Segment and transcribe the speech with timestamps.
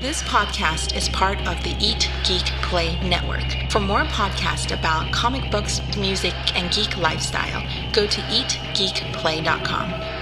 [0.00, 3.44] This podcast is part of the Eat Geek Play Network.
[3.70, 7.60] For more podcasts about comic books, music, and geek lifestyle,
[7.92, 10.19] go to eatgeekplay.com.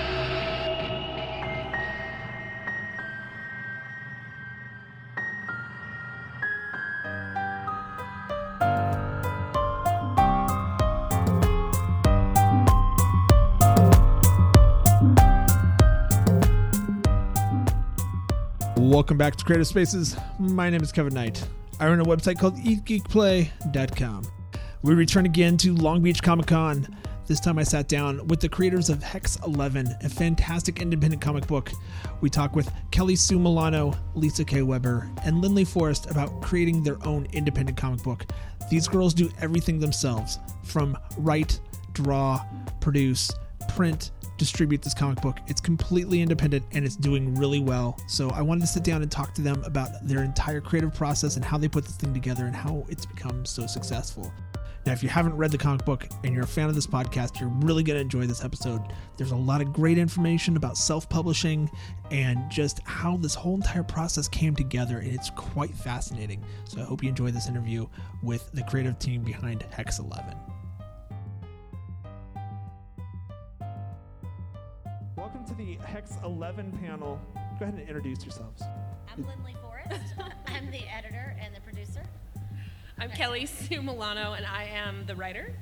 [19.08, 20.18] Welcome back to Creative Spaces.
[20.38, 21.42] My name is Kevin Knight.
[21.80, 24.22] I run a website called eatgeekplay.com.
[24.82, 26.94] We return again to Long Beach Comic Con.
[27.26, 31.46] This time I sat down with the creators of Hex 11, a fantastic independent comic
[31.46, 31.72] book.
[32.20, 34.60] We talk with Kelly Sue Milano, Lisa K.
[34.60, 38.26] Weber, and Lindley Forrest about creating their own independent comic book.
[38.70, 41.60] These girls do everything themselves from write,
[41.94, 42.44] draw,
[42.82, 43.30] produce,
[43.70, 45.38] print, distribute this comic book.
[45.46, 47.98] It's completely independent and it's doing really well.
[48.06, 51.36] So I wanted to sit down and talk to them about their entire creative process
[51.36, 54.32] and how they put this thing together and how it's become so successful.
[54.86, 57.38] Now, if you haven't read the comic book and you're a fan of this podcast,
[57.38, 58.80] you're really going to enjoy this episode.
[59.18, 61.70] There's a lot of great information about self publishing
[62.10, 66.42] and just how this whole entire process came together, and it's quite fascinating.
[66.64, 67.86] So I hope you enjoy this interview
[68.22, 70.34] with the creative team behind Hex 11.
[75.48, 77.18] To the Hex 11 panel.
[77.58, 78.62] Go ahead and introduce yourselves.
[79.10, 80.12] I'm Lindley Forrest.
[80.46, 82.02] I'm the editor and the producer.
[82.98, 85.54] I'm Kelly Sue Milano, and I am the writer.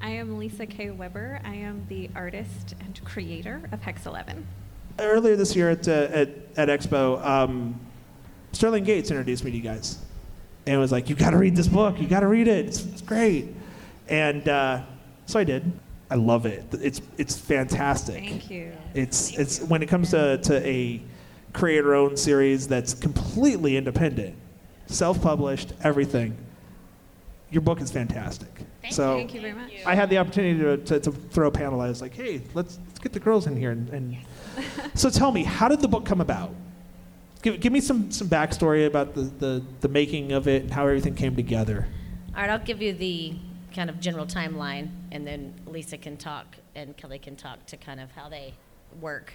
[0.00, 0.92] I am Lisa K.
[0.92, 1.40] Weber.
[1.44, 4.46] I am the artist and creator of Hex 11.
[4.98, 7.78] Earlier this year at, uh, at, at Expo, um,
[8.52, 9.98] Sterling Gates introduced me to you guys
[10.66, 12.00] and was like, You got to read this book.
[12.00, 12.64] You got to read it.
[12.64, 13.54] It's, it's great.
[14.08, 14.84] And uh,
[15.26, 15.70] so I did.
[16.10, 16.64] I love it.
[16.72, 18.24] It's, it's fantastic.
[18.24, 18.72] Thank you.
[18.94, 21.02] It's, it's when it comes to, to a
[21.52, 24.34] creator owned series that's completely independent,
[24.86, 26.36] self published, everything.
[27.50, 28.50] Your book is fantastic.
[28.82, 29.72] Thank so Thank you very much.
[29.86, 31.80] I had the opportunity to, to, to throw a panel.
[31.80, 33.70] I was like, hey, let's, let's get the girls in here.
[33.70, 34.16] And, and
[34.94, 36.54] so tell me, how did the book come about?
[37.40, 40.86] Give, give me some, some backstory about the, the, the making of it and how
[40.86, 41.86] everything came together.
[42.34, 43.34] All right, I'll give you the
[43.74, 48.00] kind of general timeline, and then Lisa can talk and Kelly can talk to kind
[48.00, 48.54] of how they
[49.00, 49.34] work.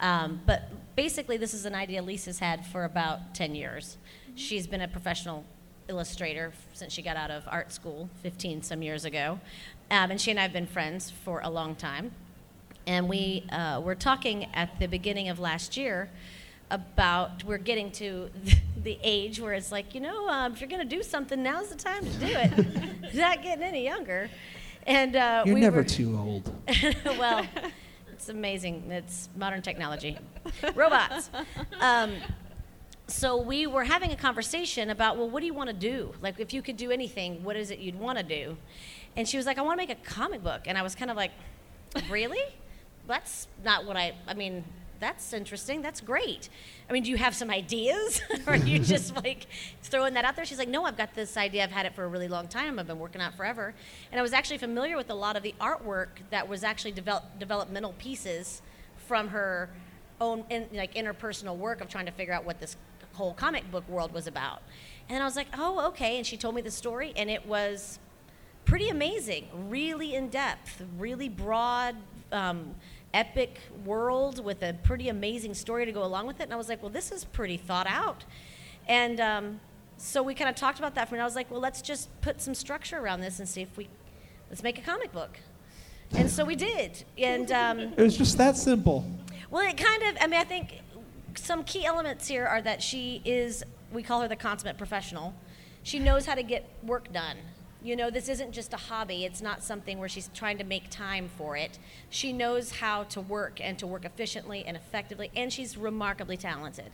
[0.00, 3.96] Um, but basically, this is an idea Lisa's had for about 10 years.
[4.34, 5.44] She's been a professional
[5.88, 9.40] illustrator since she got out of art school 15 some years ago.
[9.90, 12.12] Um, and she and I have been friends for a long time.
[12.86, 16.08] And we uh, were talking at the beginning of last year
[16.70, 18.30] about we're getting to
[18.82, 21.68] the age where it's like, you know, um, if you're going to do something, now's
[21.68, 23.14] the time to do it.
[23.14, 24.30] Not getting any younger.
[24.90, 26.52] And uh, You're we never were, too old.
[27.04, 27.46] well,
[28.12, 28.90] it's amazing.
[28.90, 30.18] It's modern technology,
[30.74, 31.30] robots.
[31.80, 32.14] Um,
[33.06, 36.12] so we were having a conversation about, well, what do you want to do?
[36.20, 38.56] Like, if you could do anything, what is it you'd want to do?
[39.16, 40.62] And she was like, I want to make a comic book.
[40.66, 41.30] And I was kind of like,
[42.10, 42.42] really?
[43.06, 44.14] That's not what I.
[44.26, 44.64] I mean,
[44.98, 45.82] that's interesting.
[45.82, 46.48] That's great.
[46.90, 48.20] I mean, do you have some ideas?
[48.48, 49.46] or are you just like
[49.82, 50.44] throwing that out there?
[50.44, 51.62] She's like, no, I've got this idea.
[51.62, 52.80] I've had it for a really long time.
[52.80, 53.74] I've been working on it forever.
[54.10, 57.38] And I was actually familiar with a lot of the artwork that was actually develop,
[57.38, 58.60] developmental pieces
[59.06, 59.70] from her
[60.20, 62.76] own in, like interpersonal work of trying to figure out what this
[63.12, 64.60] whole comic book world was about.
[65.08, 66.16] And then I was like, oh, okay.
[66.16, 68.00] And she told me the story, and it was
[68.64, 71.94] pretty amazing, really in depth, really broad,
[72.32, 72.74] um,
[73.12, 76.44] epic world with a pretty amazing story to go along with it.
[76.44, 78.24] And I was like, well, this is pretty thought out.
[78.86, 79.60] And um,
[79.96, 81.08] so we kind of talked about that.
[81.08, 83.62] For, and I was like, well, let's just put some structure around this and see
[83.62, 83.88] if we
[84.48, 85.38] let's make a comic book.
[86.12, 87.04] And so we did.
[87.18, 89.04] And um, It was just that simple.
[89.50, 90.80] well, it kind of, I mean, I think
[91.36, 93.62] some key elements here are that she is,
[93.92, 95.34] we call her the consummate professional.
[95.82, 97.36] She knows how to get work done.
[97.82, 99.24] You know, this isn't just a hobby.
[99.24, 101.78] It's not something where she's trying to make time for it.
[102.10, 106.90] She knows how to work and to work efficiently and effectively, and she's remarkably talented.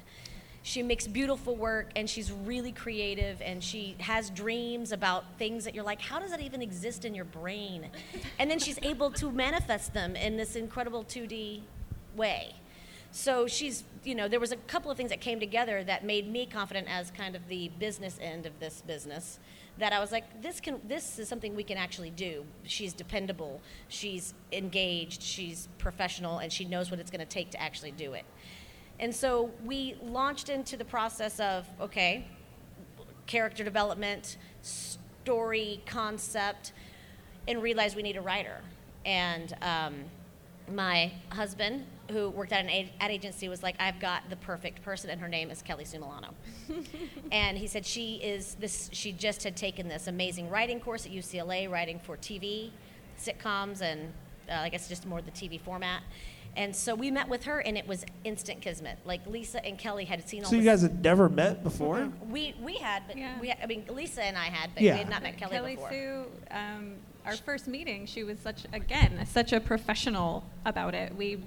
[0.66, 5.76] She makes beautiful work and she's really creative and she has dreams about things that
[5.76, 7.88] you're like, how does that even exist in your brain?
[8.40, 11.60] And then she's able to manifest them in this incredible 2D
[12.16, 12.54] way.
[13.12, 16.30] So she's, you know, there was a couple of things that came together that made
[16.30, 19.38] me confident as kind of the business end of this business.
[19.78, 22.44] That I was like, this can, this is something we can actually do.
[22.64, 27.60] She's dependable, she's engaged, she's professional, and she knows what it's going to take to
[27.60, 28.24] actually do it.
[28.98, 32.26] And so we launched into the process of okay,
[33.26, 36.72] character development, story concept,
[37.46, 38.60] and realized we need a writer.
[39.04, 40.04] And um,
[40.72, 44.82] my husband who worked at an ad, ad agency, was like, "I've got the perfect
[44.82, 46.34] person, and her name is Kelly Sue Milano."
[47.32, 48.88] and he said she is this.
[48.92, 52.70] She just had taken this amazing writing course at UCLA, writing for TV,
[53.18, 54.12] sitcoms, and
[54.48, 56.02] uh, I guess just more the TV format.
[56.56, 58.98] And so we met with her, and it was instant kismet.
[59.04, 60.50] Like Lisa and Kelly had seen all.
[60.50, 62.10] So you guys had never met before?
[62.30, 63.38] we we had, but Yeah.
[63.40, 64.92] we I mean Lisa and I had, but Yeah.
[64.92, 65.90] we had not met Kelly, before.
[65.90, 66.94] Sue, um,
[67.26, 71.14] our first meeting, she was such again such a professional about it.
[71.14, 71.42] We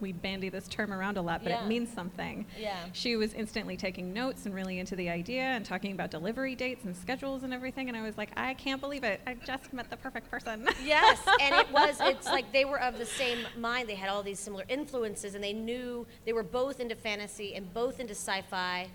[0.00, 1.64] we bandy this term around a lot, but Yeah.
[1.64, 2.46] it means something.
[2.58, 2.76] Yeah.
[2.92, 6.84] She was instantly taking notes and really into the idea and talking about delivery dates
[6.84, 7.88] and schedules and everything.
[7.88, 9.20] And I was like, I can't believe it.
[9.26, 10.66] I just met the perfect person.
[10.84, 11.96] Yes, and it was.
[12.00, 13.88] It's like they were of the same mind.
[13.88, 17.72] They had all these similar influences, and they knew they were both into fantasy and
[17.72, 18.88] both into sci-fi,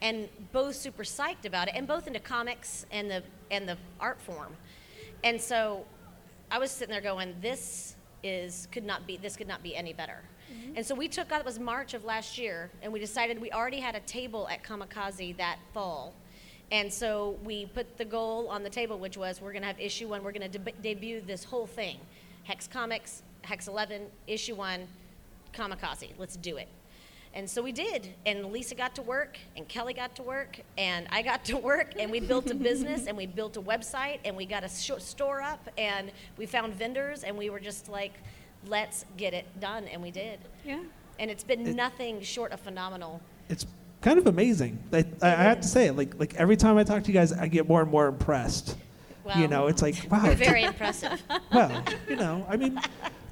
[0.00, 4.20] and both super psyched about it, and both into comics and the and the art
[4.22, 4.56] form.
[5.22, 5.84] And so,
[6.50, 9.16] I was sitting there going, "This is could not be.
[9.18, 10.76] This could not be any better." Mm-hmm.
[10.76, 11.30] And so we took.
[11.32, 14.62] It was March of last year, and we decided we already had a table at
[14.62, 16.14] Comikaze that fall.
[16.70, 19.80] And so we put the goal on the table, which was we're going to have
[19.80, 20.22] issue one.
[20.22, 21.98] We're going to deb debut this whole thing,
[22.44, 24.86] Hex Comics, Hex 11, issue one,
[25.52, 26.10] Comikaze.
[26.18, 26.68] Let's do it.
[27.34, 28.14] And so we did.
[28.26, 31.94] And Lisa got to work, and Kelly got to work, and I got to work,
[31.98, 34.92] and we built a business, and we built a website, and we got a sh-
[34.98, 38.12] store up, and we found vendors, and we were just like,
[38.68, 40.38] let's get it done, and we did.
[40.64, 40.80] yeah.
[41.18, 43.20] And it's been nothing short of phenomenal.
[43.48, 43.66] It's
[44.00, 44.78] kind of amazing.
[44.92, 47.32] I, I I have to say, like like every time I talk to you guys,
[47.32, 48.76] I get more and more impressed.
[49.36, 50.24] you know, it's like wow.
[50.24, 51.22] You're very impressive.
[51.52, 52.80] well, you know, I mean,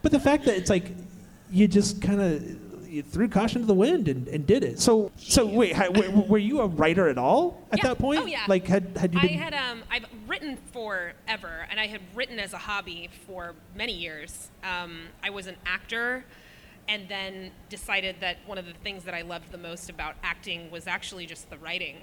[0.02, 0.92] but the fact that it's like
[1.50, 2.61] you just kind of
[2.92, 4.78] you threw caution to the wind and, and did it.
[4.78, 7.88] So so wait, ha, were, were you a writer at all at Yeah.
[7.88, 8.20] that point?
[8.20, 8.44] Oh, yeah.
[8.46, 12.52] Like had had you I had um I've written forever, and I had written as
[12.52, 14.50] a hobby for many years.
[14.62, 16.24] Um, I was an actor,
[16.88, 20.70] and then decided that one of the things that I loved the most about acting
[20.70, 21.96] was actually just the writing,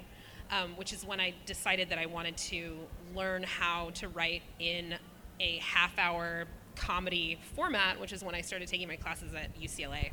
[0.50, 2.76] um, which is when I decided that I wanted to
[3.14, 4.96] learn how to write in
[5.38, 6.46] a half-hour
[6.76, 10.10] comedy format, which is when I started taking my classes at UCLA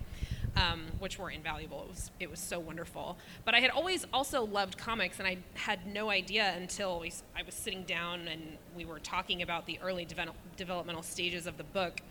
[0.57, 1.83] um, which were invaluable.
[1.83, 3.17] It was it was so wonderful.
[3.45, 7.43] But I had always also loved comics, and I had no idea until we, I
[7.43, 11.63] was sitting down and we were talking about the early develop, developmental stages of the
[11.63, 12.01] book,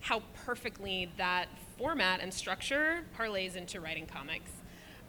[0.00, 1.48] how perfectly that
[1.78, 4.50] format and structure parlays into writing comics,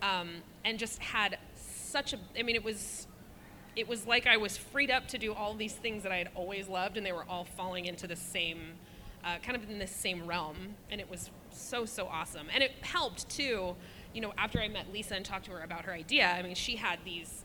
[0.01, 0.29] um,
[0.65, 2.19] and just had such a.
[2.37, 3.07] I mean, it was
[3.75, 6.29] it was like I was freed up to do all these things that I had
[6.33, 8.73] always loved, and they were all falling into the same,
[9.23, 12.47] uh, kind of in the same realm, and it was so so awesome.
[12.53, 13.75] And it helped too,
[14.13, 16.27] you know, after I met Lisa and talked to her about her idea.
[16.27, 17.43] I mean, she had these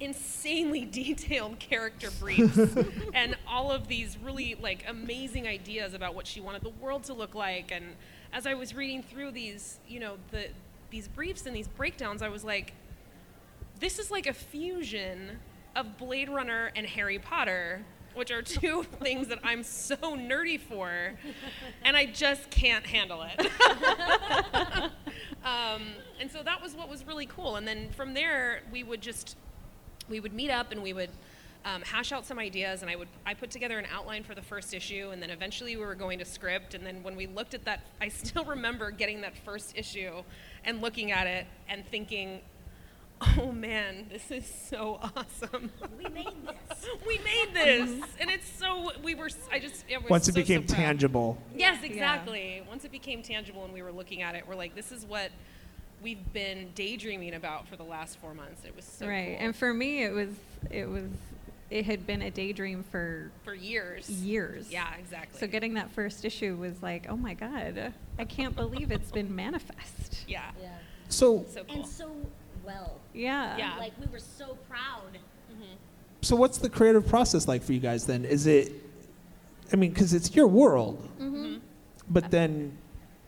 [0.00, 2.58] insanely detailed character briefs
[3.14, 7.14] and all of these really like amazing ideas about what she wanted the world to
[7.14, 7.84] look like and
[8.32, 10.48] as i was reading through these you know the
[10.90, 12.74] these briefs and these breakdowns i was like
[13.78, 15.38] this is like a fusion
[15.74, 17.84] of Blade Runner and Harry Potter,
[18.14, 21.12] which are two things that I'm so nerdy for,
[21.84, 23.46] and I just can't handle it.
[25.44, 25.82] um,
[26.20, 27.56] and so that was what was really cool.
[27.56, 29.36] And then from there, we would just
[30.08, 31.10] we would meet up and we would
[31.64, 34.42] um, hash out some ideas and I would I put together an outline for the
[34.42, 37.54] first issue and then eventually we were going to script and then when we looked
[37.54, 40.22] at that I still remember getting that first issue
[40.64, 42.40] and looking at it and thinking
[43.38, 46.86] oh man this is so awesome We made this.
[47.06, 47.90] we made this
[48.20, 50.76] and it's so we were I just it was Once it so, so became proud.
[50.76, 51.38] tangible.
[51.54, 52.62] Yes, exactly.
[52.68, 55.30] Once it became tangible and we were looking at it, we're like, this is what
[56.02, 58.64] we've been daydreaming about for the last four months.
[58.64, 59.36] It was so right.
[59.38, 59.46] cool.
[59.46, 60.28] And for me, it was
[60.70, 61.04] it was
[61.70, 64.08] it had been a daydream for for years.
[64.10, 64.70] years.
[64.70, 65.38] Yeah, exactly.
[65.40, 69.34] So getting that first issue was like, oh my god, I can't believe it's been
[69.34, 70.24] manifest.
[70.28, 70.68] yeah, Yeah.
[71.08, 71.76] So so cool.
[71.76, 72.10] And so
[72.64, 73.00] well.
[73.12, 73.56] Yeah.
[73.56, 73.76] Yeah.
[73.78, 75.18] Like we were so proud.
[76.22, 78.24] so what's the creative process like for you guys then?
[78.24, 78.72] Is it?
[79.72, 81.56] I mean, because it's your world, Mm-hmm.
[82.10, 82.76] but then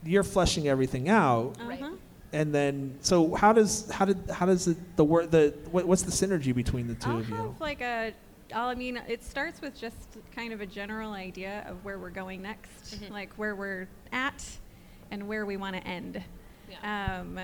[0.05, 1.57] you're fleshing everything out.
[1.67, 1.81] Right.
[1.83, 1.93] Uh-huh.
[2.33, 6.03] And then, so how does how did how does it, the word the what, what's
[6.03, 7.35] the synergy between the 2 I'll of you?
[7.37, 8.13] have like a.
[8.55, 9.97] I'll, I mean, it starts with just
[10.35, 14.45] kind of a general idea of where we're going next, like where we're at,
[15.11, 16.23] and where we want to end.
[16.71, 17.21] Yeah.
[17.21, 17.39] Um,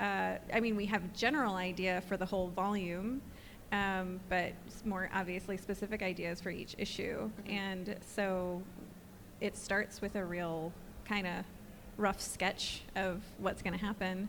[0.00, 3.20] uh, I mean, we have a general idea for the whole volume,
[3.72, 4.52] um, but
[4.84, 7.30] more obviously specific ideas for each issue.
[7.46, 8.62] And so
[9.40, 10.72] it starts with a real
[11.04, 11.44] kind of
[11.96, 14.28] rough sketch of what's going to happen.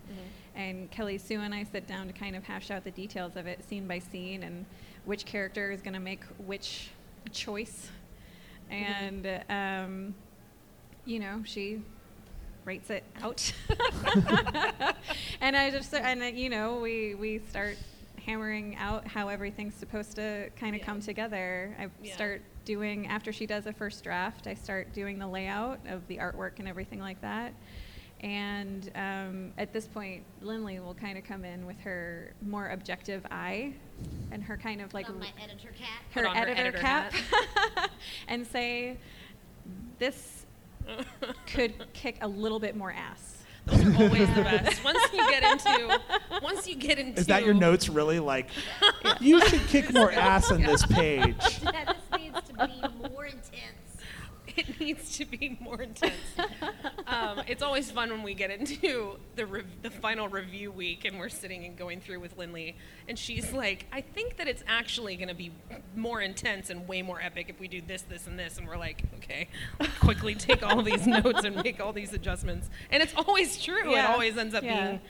[0.56, 3.46] And Kelly Sue and I sit down to kind of hash out the details of
[3.46, 4.66] it scene by scene and
[5.06, 6.90] which character is going to make which
[7.32, 7.90] choice.
[8.72, 10.16] And, um,
[11.06, 11.82] you know, she
[12.66, 13.52] writes it out.
[15.42, 17.78] and I just and you know we we start
[18.26, 20.86] hammering out how everything's supposed to kind of Yeah.
[20.86, 21.76] come together.
[21.80, 22.14] I Yeah.
[22.14, 24.46] start doing after she does a first draft.
[24.46, 27.54] I start doing the layout of the artwork and everything like that.
[28.22, 33.26] And um, at this point, Lindley will kind of come in with her more objective
[33.32, 33.74] eye
[34.32, 35.88] and her kind of like my editor cat.
[36.12, 37.14] her Put on her editor, editor cap
[38.28, 38.98] and say,
[40.00, 40.39] this
[41.46, 43.44] could kick a little bit more ass.
[43.66, 44.84] Those are always the best.
[44.84, 46.02] Once you get into,
[46.42, 47.20] once you get into.
[47.20, 48.20] Is that your notes really?
[48.20, 48.50] Like,
[49.20, 51.36] you should kick more ass on this page.
[51.62, 52.99] Yeah, this needs to be more intense.
[54.60, 56.14] It needs to be more intense.
[57.08, 61.18] um, it's always fun when we get into the rev- the final review week and
[61.18, 62.76] we're sitting and going through with Lindley,
[63.08, 65.52] and she's like, "I think that it's actually going to be
[65.96, 68.78] more intense and way more epic if we do this, this, and this." And we're
[68.78, 69.48] like, "Okay,
[70.02, 73.94] quickly take all these notes and make all these adjustments." And it's always true.
[73.96, 74.98] It always ends up Yeah.
[74.98, 75.02] being.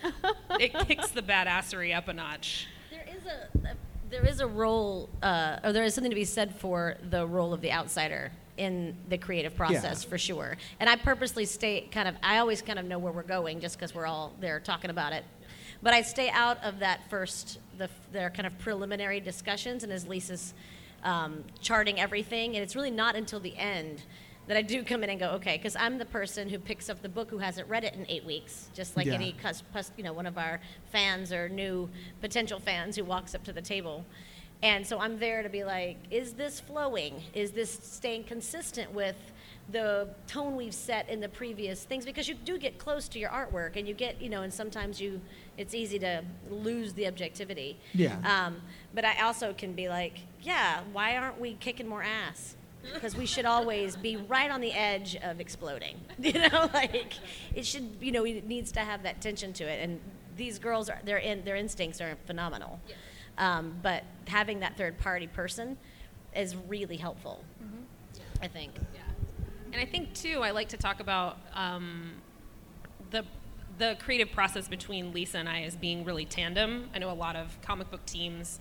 [0.60, 2.68] It kicks the badassery up a notch.
[2.92, 3.76] There is a, a
[4.10, 7.54] there is a role, uh, or there is something to be said for the role
[7.54, 10.58] of the outsider in the creative process for sure.
[10.80, 12.16] And I purposely stay kind of.
[12.22, 15.14] I always kind of know where we're going just because we're all there talking about
[15.14, 15.24] it.
[15.82, 20.06] But I stay out of that first, the their kind of preliminary discussions, and as
[20.06, 20.54] Lisa's
[21.04, 24.04] um, charting everything, and it's really not until the end
[24.48, 27.02] that I do come in and go, okay, because I'm the person who picks up
[27.04, 29.14] the book who hasn't read it in eight weeks, just like Yeah.
[29.14, 29.64] any cus-
[29.96, 30.60] you know one of our
[30.92, 31.88] fans or new
[32.20, 34.06] potential fans who walks up to the table
[34.62, 37.22] and so i'm there to be like is this flowing?
[37.34, 39.16] Is this staying consistent with
[39.72, 42.04] the tone we've set in the previous things?
[42.06, 45.00] Because you do get close to your artwork and you get you know and sometimes
[45.00, 45.22] you
[45.58, 47.78] it's easy to lose the objectivity.
[47.94, 48.18] Yeah.
[48.24, 48.62] um,
[48.94, 52.56] but i also can be like yeah why aren't we kicking more ass?
[52.94, 57.14] Because we should always be right on the edge of exploding you know like
[57.54, 59.80] it should you know it needs to have that tension to it.
[59.84, 60.00] And
[60.38, 62.80] these girls are their in, their instincts are phenomenal
[63.40, 65.76] um, but having that third party person
[66.36, 67.44] is really helpful
[68.42, 68.72] i think
[69.72, 72.14] And I think too, I like to talk about um,
[73.12, 73.24] the
[73.78, 76.90] the creative process between Lisa and I is being really tandem.
[76.94, 78.60] I know a lot of comic book teams.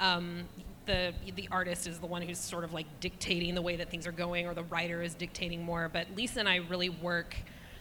[0.00, 0.44] Um,
[0.86, 4.06] the the artist is the one who's sort of like dictating the way that things
[4.06, 5.90] are going, or the writer is dictating more.
[5.92, 7.36] But Lisa and I really work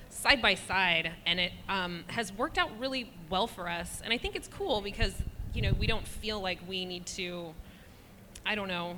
[0.10, 4.02] side by side, and it um, has worked out really well for us.
[4.04, 5.14] And I think it's cool because
[5.56, 7.54] you know we don't feel like we need to.
[8.46, 8.98] I don't know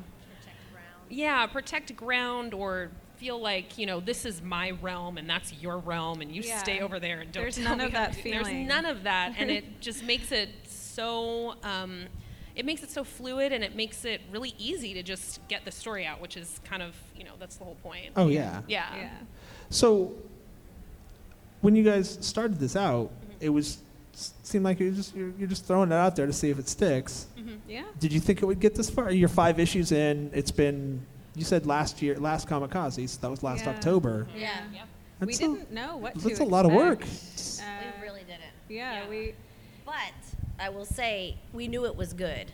[1.10, 5.78] yeah protect ground or feel like you know this is my realm and that's your
[5.78, 6.58] realm and you Yeah.
[6.58, 8.86] stay over there and don't There's tell none me of that to do-" there's none
[8.86, 12.06] of that and it just makes it so um,
[12.56, 15.72] it makes it so fluid and it makes it really easy to just get the
[15.72, 18.62] story out which is kind of you know that's the whole point Oh, yeah.
[18.68, 19.10] yeah Yeah.
[19.70, 20.14] So,
[21.62, 23.78] when you guys started this out, it was
[24.18, 26.68] seemed like you're just you're, you're just throwing it out there to see if it
[26.68, 27.28] sticks.
[27.68, 27.84] Yeah.
[28.00, 29.12] Did you think it would get this far?
[29.12, 30.32] You're five issues in.
[30.34, 31.06] It's been
[31.36, 33.70] you said last year, last Comikaze, so that was last Yeah.
[33.72, 34.26] October.
[34.36, 34.62] yeah
[35.20, 37.04] That's we a- didn't know what to That's a lot of work.
[37.04, 39.10] Uh, we really didn't yeah, Yeah.
[39.10, 39.34] we
[39.86, 40.14] But
[40.60, 42.52] I will say, we knew it was good.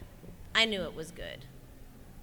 [0.54, 1.46] I knew it was good.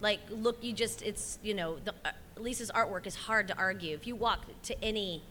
[0.02, 3.94] Like, look, you just, it's, you know, the, uh, Lisa's artwork is hard to argue.
[3.94, 5.22] If you walk to any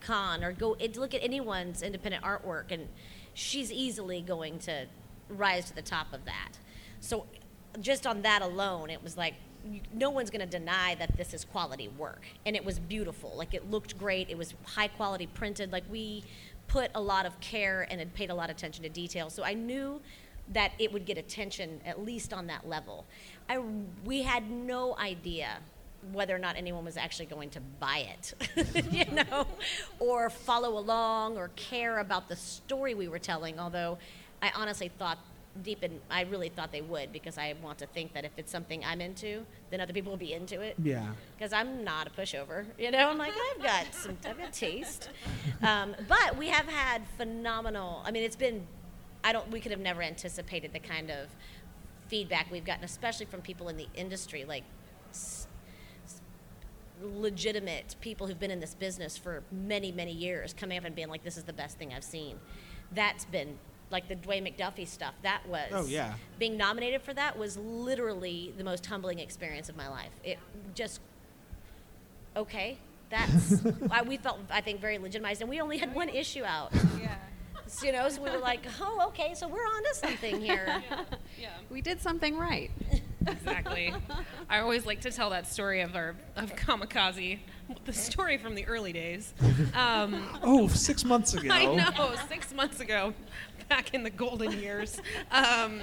[0.00, 2.88] con or go it, look at anyone's independent artwork, and
[3.36, 4.86] she's easily going to
[5.28, 6.52] rise to the top of that.
[7.00, 7.26] So,
[7.80, 9.34] just on that alone, it was like,
[9.92, 12.22] no one's going to deny that this is quality work.
[12.46, 13.34] And it was beautiful.
[13.36, 14.30] Like, it looked great.
[14.30, 15.70] It was high quality printed.
[15.70, 16.24] Like, we
[16.66, 19.28] put a lot of care and had paid a lot of attention to detail.
[19.28, 20.00] So I knew
[20.52, 23.04] that it would get attention at least on that level.
[23.48, 23.58] I,
[24.04, 25.58] we had no idea
[26.12, 28.34] whether or not anyone was actually going to buy it,
[28.92, 29.46] you know,
[29.98, 33.58] or follow along or care about the story we were telling.
[33.58, 33.98] Although
[34.42, 35.18] I honestly thought
[35.62, 38.52] deep in, I really thought they would because I want to think that if it's
[38.52, 41.06] something I'm into, then other people will be into it Yeah.
[41.36, 42.66] because I'm not a pushover.
[42.78, 45.08] You know, I'm like I've got some, I've got taste.
[45.62, 48.02] Um, but we have had phenomenal.
[48.04, 48.66] I mean, it's been.
[49.24, 49.50] I don't.
[49.50, 51.28] We could have never anticipated the kind of
[52.08, 54.62] feedback we've gotten, especially from people in the industry, like
[57.02, 61.08] legitimate people who've been in this business for many, many years, coming up and being
[61.08, 62.38] like, "This is the best thing I've seen."
[62.92, 63.58] That's been
[63.90, 65.14] like the Dwayne McDuffie stuff.
[65.22, 65.70] That was.
[65.72, 66.14] Oh, yeah.
[66.38, 70.10] Being nominated for that was literally the most humbling experience of my life.
[70.24, 70.38] It
[70.74, 71.00] just
[72.36, 72.78] okay.
[73.10, 76.72] That's why we felt I think very legitimized, and we only had one issue out.
[77.00, 77.14] yeah.
[77.68, 80.82] So, you know, so we were like, oh, okay, so we're on to something here.
[81.40, 82.70] yeah We did something right.
[83.26, 83.94] exactly.
[84.48, 87.38] I always like to tell that story of our of Comikaze,
[87.84, 89.34] the story from the early days.
[89.74, 91.48] Um, Oh, six months ago.
[91.50, 93.12] I know, six months ago,
[93.68, 95.00] back in the golden years.
[95.30, 95.82] Um,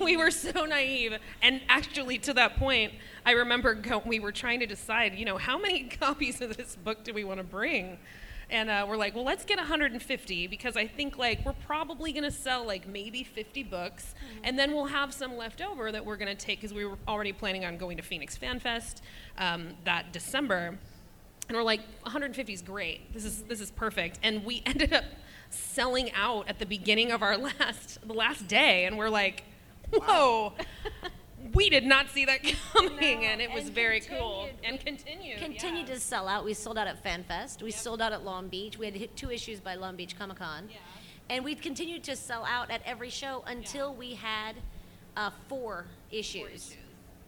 [0.00, 1.16] we were so naive.
[1.42, 2.92] And actually, to that point,
[3.24, 6.76] I remember go- we were trying to decide, you know, how many copies of this
[6.76, 7.98] book do we want to bring?
[8.48, 12.24] And uh, we're like, well, let's get 150 because I think like we're probably going
[12.24, 16.16] to sell like maybe 50 books, and then we'll have some left over that we're
[16.16, 19.02] going to take because we were already planning on going to Phoenix Fan Fest
[19.38, 20.78] um, that December.
[21.48, 23.12] And we're like 150 is great.
[23.12, 24.20] This is this is perfect.
[24.22, 25.04] And we ended up
[25.50, 28.84] selling out at the beginning of our last the last day.
[28.84, 29.42] And we're like
[29.92, 30.52] whoa
[31.54, 32.40] we did not see that
[32.72, 35.94] coming and it was and very cool and continued Continued yeah.
[35.94, 36.44] to sell out.
[36.44, 37.62] We sold out at FanFest.
[37.62, 38.78] We sold out at Long Beach.
[38.78, 40.68] We had hit two issues by Long Beach Comic Con.
[40.70, 40.76] Yeah.
[41.28, 44.56] And we've continued to sell out at every show until we had
[45.16, 46.46] uh, four issues.
[46.46, 46.76] issues.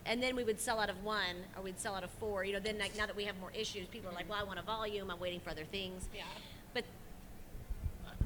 [0.06, 2.44] And then we would sell out of one, or we'd sell out of four.
[2.44, 4.44] You know, then like now that we have more issues, people are like, "Well, I
[4.44, 5.10] want a volume.
[5.10, 6.22] I'm waiting for other things." Yeah.
[6.72, 6.84] But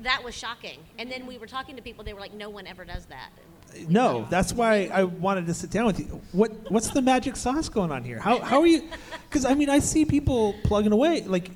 [0.02, 0.78] that was shocking.
[0.98, 2.04] And then we were talking to people.
[2.04, 3.30] They were like, "No one ever does that."
[3.88, 6.20] No, that's why I wanted to sit down with you.
[6.32, 8.18] What What's the magic sauce going on here?
[8.18, 8.88] How How are you?
[9.28, 11.22] Because I mean, I see people plugging away.
[11.22, 11.50] Like,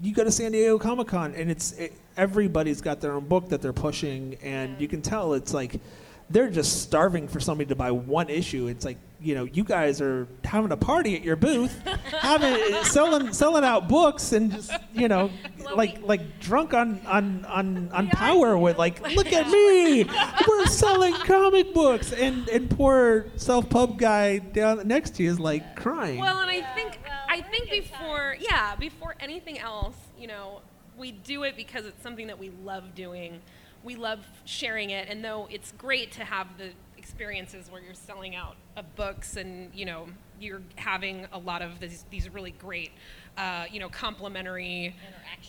[0.00, 3.48] you go to San Diego Comic Con, and it's it, everybody's got their own book
[3.48, 5.80] that they're pushing, and you can tell it's like
[6.30, 8.68] they're just starving for somebody to buy one issue.
[8.68, 11.80] It's like you know, you guys are having a party at your booth,
[12.20, 15.30] having selling selling out books, and just you know,
[15.74, 20.04] like like drunk on on on on power with like, look at me,
[20.46, 25.40] we're selling comic books, and and poor self pub guy down next to you is
[25.40, 26.20] like crying.
[26.20, 30.60] Well, and I think I think before yeah, before anything else, you know,
[30.98, 33.40] we do it because it's something that we love doing.
[33.82, 36.70] We love sharing it, and though it's great to have the
[37.04, 40.06] experiences where you're selling out of books and you know
[40.40, 42.92] you're having a lot of these, these really great
[43.36, 44.96] uh, you know complimentary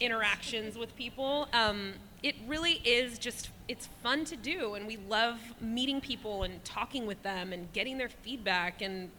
[0.02, 1.48] interactions, with people.
[1.54, 1.94] Um,
[2.24, 7.08] it really is just it's fun to do and we love meeting people and talking
[7.08, 9.10] with them and getting their feedback and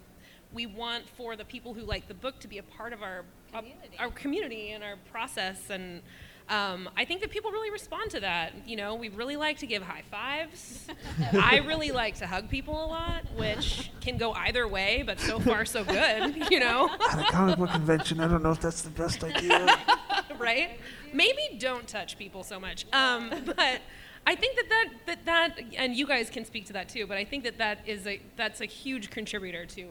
[0.53, 3.25] we want for the people who like the book to be a part of our
[3.51, 6.03] community, our community and our process and
[6.49, 8.53] um, I think that people really respond to that.
[8.67, 10.87] You know, we really like to give high fives.
[11.33, 15.41] I really like to hug people a lot, which can go either way, but so
[15.41, 16.45] far so good.
[16.51, 19.67] You know, At a comic book convention, I don't know if that's the best idea.
[20.39, 20.79] right?
[21.13, 22.87] Maybe don't touch people so much.
[22.93, 23.81] Um, but
[24.27, 27.07] I think that that, that that and you guys can speak to that too.
[27.07, 29.83] But I think that that is a that's a huge contributor to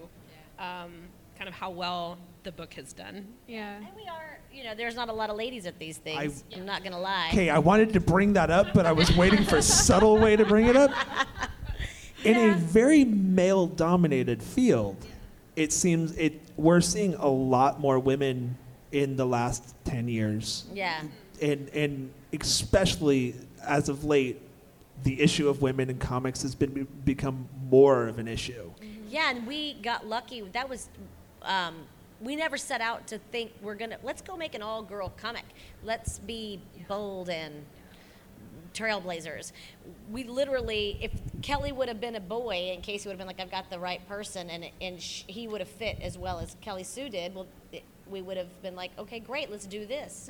[0.60, 0.92] um,
[1.38, 3.28] kind of how well the book has done.
[3.48, 3.76] Yeah.
[3.76, 6.44] And we are, you know, there's not a lot of ladies at these things.
[6.54, 7.30] I, am not going to lie.
[7.32, 10.36] Okay, I wanted to bring that up, but I was waiting for a subtle way
[10.36, 10.92] to bring it up.
[12.24, 14.98] In a very male-dominated field,
[15.56, 18.58] it seems it we're seeing a lot more women
[18.92, 21.02] in the last ten years, Yeah.
[21.42, 24.42] and and especially as of late,
[25.04, 28.72] the issue of women in comics has been become more of an issue.
[29.10, 30.42] Yeah, and we got lucky.
[30.42, 30.90] That was,
[31.44, 31.76] um,
[32.22, 33.98] we never set out to think we're gonna.
[34.04, 35.44] Let's go make an all-girl comic.
[35.84, 37.66] Let's be bold and
[38.74, 39.52] trailblazers.
[40.12, 43.40] We literally, if Kelly would have been a boy, and Casey would have been like,
[43.40, 46.56] "I've got the right person," and and sh- he would have fit as well as
[46.62, 47.36] Kelly Sue did.
[47.36, 50.30] Well, it, we would have been like, "Okay, great, let's do this."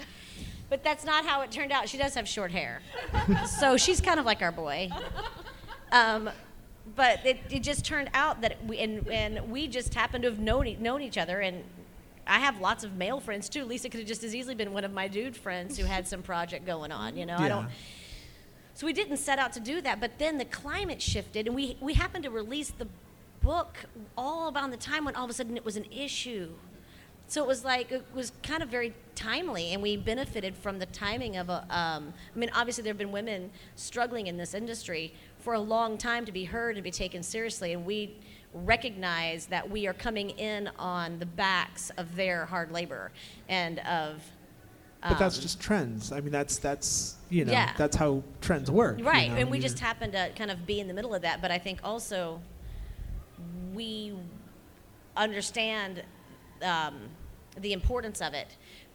[0.70, 1.88] But that's not how it turned out.
[1.88, 2.82] She does have short hair,
[3.60, 4.90] so she's kind of like our boy.
[5.92, 6.30] Um,
[6.96, 10.40] but it, it just turned out that we and, and we just happened to have
[10.40, 11.64] known known each other and
[12.28, 13.66] I have lots of male friends too.
[13.66, 16.22] Lisa could have just as easily been one of my dude friends who had some
[16.22, 17.18] project going on.
[17.18, 17.68] You know, I don't.
[18.74, 21.78] So we didn't set out to do that, but then the climate shifted, and we
[21.80, 22.88] we happened to release the
[23.42, 23.78] book
[24.18, 26.50] all around the time when all of a sudden it was an issue.
[27.28, 30.86] So it was like it was kind of very timely, and we benefited from the
[30.88, 31.66] timing of a.
[31.70, 35.98] Um, I mean, obviously there have been women struggling in this industry for a long
[35.98, 38.16] time to be heard and be taken seriously, and we
[38.64, 43.12] recognize that we are coming in on the backs of their hard labor
[43.50, 44.24] and of.
[45.02, 46.12] But that's um, just trends.
[46.12, 47.74] I mean, that's that's you know Yeah.
[47.78, 48.98] that's how trends work.
[49.00, 51.14] you Right, know, and we you- just happen to kind of be in the middle
[51.14, 51.42] of that.
[51.42, 52.42] But I think also
[53.74, 54.14] we
[55.16, 56.04] understand
[56.64, 56.96] um,
[57.60, 58.48] the importance of it,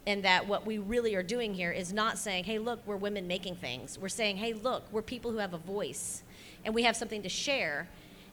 [0.07, 3.27] and that what we really are doing here is not saying, "Hey, look, we're women
[3.29, 6.23] making things." We're saying, "Hey, look, we're people who have a voice,
[6.65, 7.89] and we have something to share,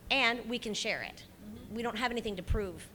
[0.09, 1.23] and we can share it.
[1.71, 2.87] We don't have anything to prove."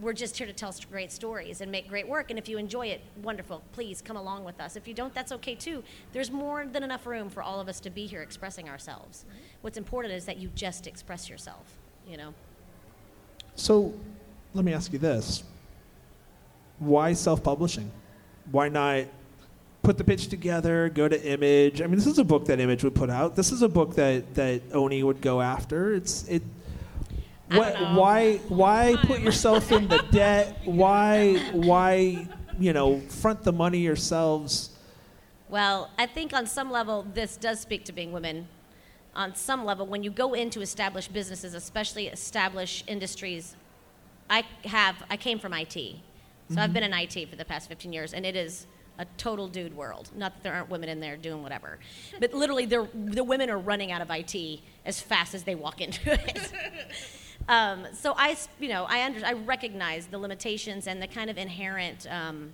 [0.00, 2.30] We're just here to tell great stories and make great work.
[2.30, 3.62] And if you enjoy it, wonderful.
[3.72, 4.74] Please come along with us.
[4.74, 5.84] If you don't, that's okay too.
[6.12, 9.26] There's more than enough room for all of us to be here expressing ourselves.
[9.60, 11.76] What's important is that you just express yourself,
[12.08, 12.32] you know?
[13.56, 13.92] So,
[14.54, 15.44] let me ask you this:
[16.78, 17.90] Why self-publishing?
[18.50, 19.04] Why not
[19.82, 21.80] put the pitch together, go to Image?
[21.80, 23.36] I mean, this is a book that Image would put out.
[23.36, 25.94] This is a book that that Oni would go after.
[25.94, 26.42] It's it.
[27.50, 30.60] What, why why put yourself in the debt?
[30.64, 34.70] Why why you know front the money yourselves?
[35.48, 38.46] Well, I think on some level, this does speak to being women.
[39.16, 43.56] On some level, when you go into established businesses, especially established industries,
[44.28, 46.72] I have I came from IT, so I've mm-hmm.
[46.72, 50.10] been in IT for the past 15 years, and it is a total dude world.
[50.14, 51.78] Not that there aren't women in there doing whatever,
[52.18, 56.12] but literally, the women are running out of IT as fast as they walk into
[56.12, 56.52] it.
[57.48, 61.38] um, so I, you know, I under, I recognize the limitations and the kind of
[61.38, 62.06] inherent.
[62.10, 62.52] Um,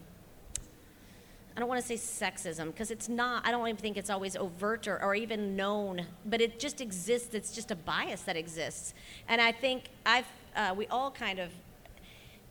[1.56, 4.36] I don't want to say sexism because it's not, I don't even think it's always
[4.36, 7.34] overt or, or even known, but it just exists.
[7.34, 8.92] It's just a bias that exists.
[9.26, 11.50] And I think I've, uh, we all kind of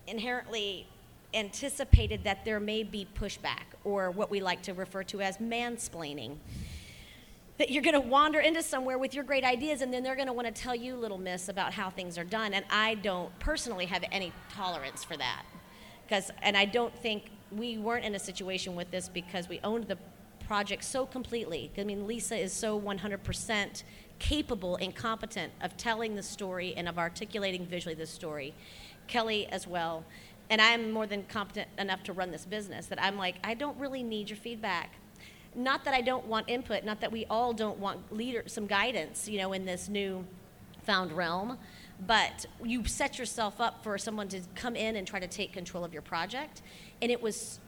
[0.07, 0.87] inherently
[1.35, 6.37] anticipated that there may be pushback or what we like to refer to as mansplaining.
[7.57, 10.27] That you're going to wander into somewhere with your great ideas and then they're going
[10.27, 12.53] to want to tell you, little miss, about how things are done.
[12.53, 15.43] And I don't personally have any tolerance for that
[16.07, 19.87] because and i don't think we weren't in a situation with this because we owned
[19.87, 19.97] the
[20.45, 23.83] project so completely i mean lisa is so 100%
[24.19, 28.53] capable and competent of telling the story and of articulating visually the story
[29.07, 30.05] kelly as well
[30.49, 33.77] and i'm more than competent enough to run this business that i'm like i don't
[33.79, 34.91] really need your feedback
[35.55, 39.27] not that i don't want input not that we all don't want leader some guidance
[39.27, 40.25] you know in this new
[40.85, 41.57] found realm,
[42.05, 45.83] but you set yourself up for someone to come in and try to take control
[45.83, 46.61] of your project.
[47.01, 47.59] And it was,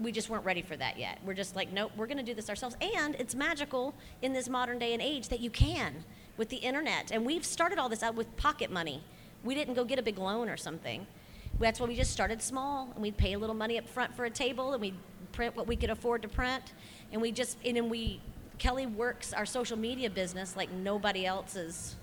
[0.00, 1.18] we just weren't ready for that yet.
[1.24, 2.76] We're just like, nope, we're going to do this ourselves.
[2.80, 6.04] And it's magical in this modern day and age that you can
[6.36, 7.10] with the internet.
[7.10, 9.02] And we've started all this out with pocket money.
[9.42, 11.06] We didn't go get a big loan or something.
[11.60, 14.24] That's why we just started small and we'd pay a little money up front for
[14.24, 14.96] a table and we'd
[15.32, 16.72] print what we could afford to print.
[17.12, 18.20] And we just, and then we,
[18.58, 21.96] Kelly works our social media business like nobody else's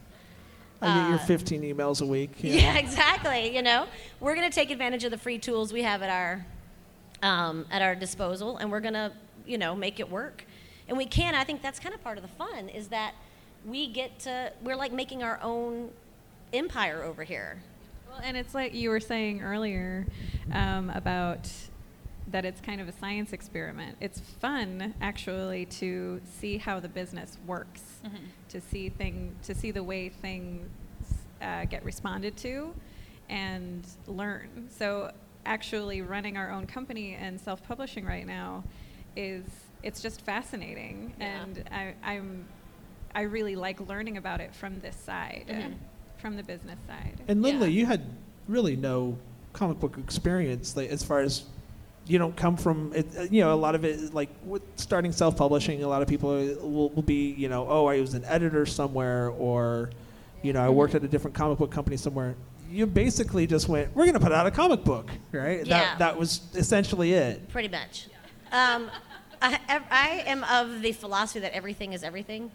[0.81, 2.31] I get your Uh, 15 emails a week.
[2.41, 2.79] yeah, know.
[2.79, 3.55] exactly.
[3.55, 3.87] You know,
[4.19, 6.45] we're going to take advantage of the free tools we have at our
[7.23, 9.11] um, at our disposal, and we're going to,
[9.45, 10.43] you know, make it work.
[10.87, 11.35] And we can.
[11.35, 13.13] I think that's kind of part of the fun is that
[13.65, 14.51] we get to.
[14.63, 15.91] We're like making our own
[16.51, 17.61] empire over here.
[18.11, 20.05] Well, and it's like you were saying earlier
[20.51, 21.49] um, about
[22.27, 23.97] that it's kind of a science experiment.
[23.99, 27.83] It's fun actually to see how the business works,
[28.49, 30.67] to see thing, to see the way things
[31.41, 32.73] uh, get responded to,
[33.29, 34.67] and learn.
[34.77, 35.11] So
[35.45, 38.63] actually, running our own company and self-publishing right now
[39.15, 39.43] is
[39.83, 41.41] it's just fascinating, Yeah.
[41.43, 42.45] and I, I'm
[43.13, 45.73] I really like learning about it from this side, Mhm.
[46.21, 47.19] From the business side.
[47.27, 47.79] And Lindley, Yeah.
[47.79, 48.01] you had
[48.47, 49.17] really no
[49.53, 51.43] comic book experience, like as far as
[52.07, 53.07] you don't come from it.
[53.17, 56.29] uh, You know, a lot of it like with starting self-publishing, a lot of people
[56.29, 59.89] will, will be, you know, oh, I was an editor somewhere, or,
[60.41, 62.35] you know, I worked at a different comic book company somewhere.
[62.71, 65.65] You basically just went, we're going to put out a comic book, right?
[65.65, 65.79] Yeah.
[65.79, 67.49] That that was essentially it.
[67.49, 68.07] Pretty much.
[68.51, 68.89] Um,
[69.41, 72.51] I, I am of the philosophy that everything is everything.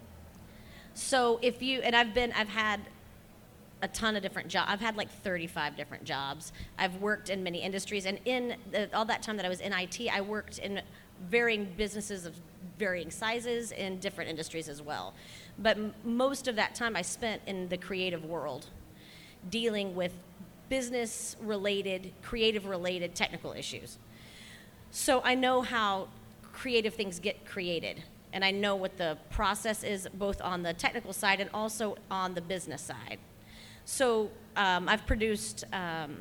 [0.93, 2.79] So if you and I've been, I've had
[3.81, 4.71] a ton of different jobs.
[4.71, 6.51] I've had like 35 different jobs.
[6.77, 9.73] I've worked in many industries, and in the, all that time that I was in
[9.73, 10.81] IT, I worked in
[11.29, 12.35] varying businesses of
[12.77, 15.13] varying sizes in different industries as well.
[15.59, 18.67] But m- most of that time I spent in the creative world,
[19.49, 20.13] dealing with
[20.69, 23.97] business-related, creative-related technical issues.
[24.91, 26.07] So I know how
[26.53, 31.13] creative things get created, and I know what the process is both on the technical
[31.13, 33.19] side and also on the business side.
[33.89, 36.17] So um, I've produced um,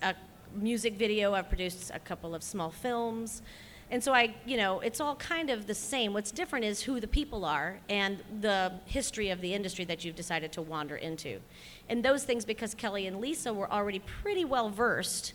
[0.00, 0.14] a
[0.54, 3.42] music video, I've produced a couple of small films.
[3.90, 6.12] And so I, you know, it's all kind of the same.
[6.12, 10.14] What's different is who the people are and the history of the industry that you've
[10.14, 11.40] decided to wander into.
[11.88, 15.32] And those things, because Kelly and Lisa were already pretty well versed,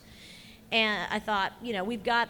[0.71, 2.29] and I thought, you know, we've got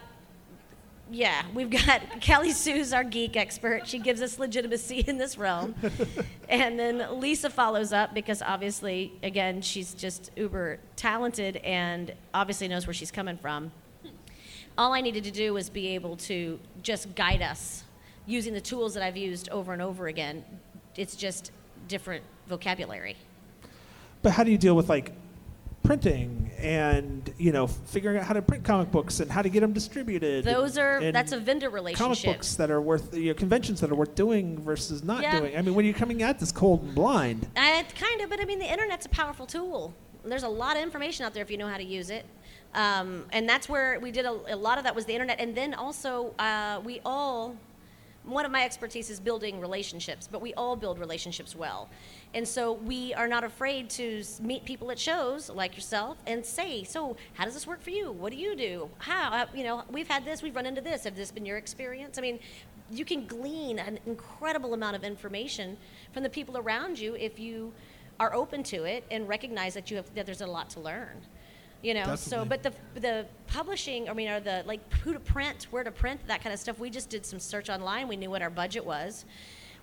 [1.10, 3.86] yeah, we've got Kelly Sue's our geek expert.
[3.86, 5.74] She gives us legitimacy in this realm.
[6.48, 12.86] and then Lisa follows up because obviously, again, she's just uber talented and obviously knows
[12.86, 13.70] where she's coming from.
[14.78, 17.84] All I needed to do was be able to just guide us
[18.26, 20.44] using the tools that I've used over and over again.
[20.96, 21.50] It's just
[21.88, 23.16] different vocabulary.
[24.22, 25.12] But how do you deal with like
[25.82, 29.60] printing and you know figuring out how to print comic books and how to get
[29.60, 30.44] them distributed?
[30.44, 32.22] Those are and that's a vendor relationship.
[32.24, 35.38] comic books that are worth you know, conventions that are worth doing versus not Yeah.
[35.40, 35.56] doing.
[35.56, 38.44] I mean, when you're coming at this cold and blind, Uh, kind of, but I
[38.44, 39.94] mean, the internet's a powerful tool.
[40.24, 42.24] there's a lot of information out there if you know how to use it.
[42.74, 45.38] Um, and that's where we did a, a lot of that was the internet.
[45.38, 47.54] And then also, uh, we all,
[48.26, 51.88] one of my expertise is building relationships, but we all build relationships well.
[52.34, 56.82] And so we are not afraid to meet people at shows like yourself and say,
[56.82, 58.10] so how does this work for you?
[58.10, 58.90] What do you do?
[58.98, 61.04] How, uh, you know, we've had this, we've run into this.
[61.04, 62.18] Have this been your experience?
[62.18, 62.40] I mean,
[62.90, 65.76] you can glean an incredible amount of information
[66.12, 67.72] from the people around you if you
[68.18, 71.20] are open to it and recognize that you have that there's a lot to learn
[71.82, 75.66] you know so but the the publishing i mean or the like who to print
[75.70, 78.30] where to print that kind of stuff we just did some search online we knew
[78.30, 79.24] what our budget was.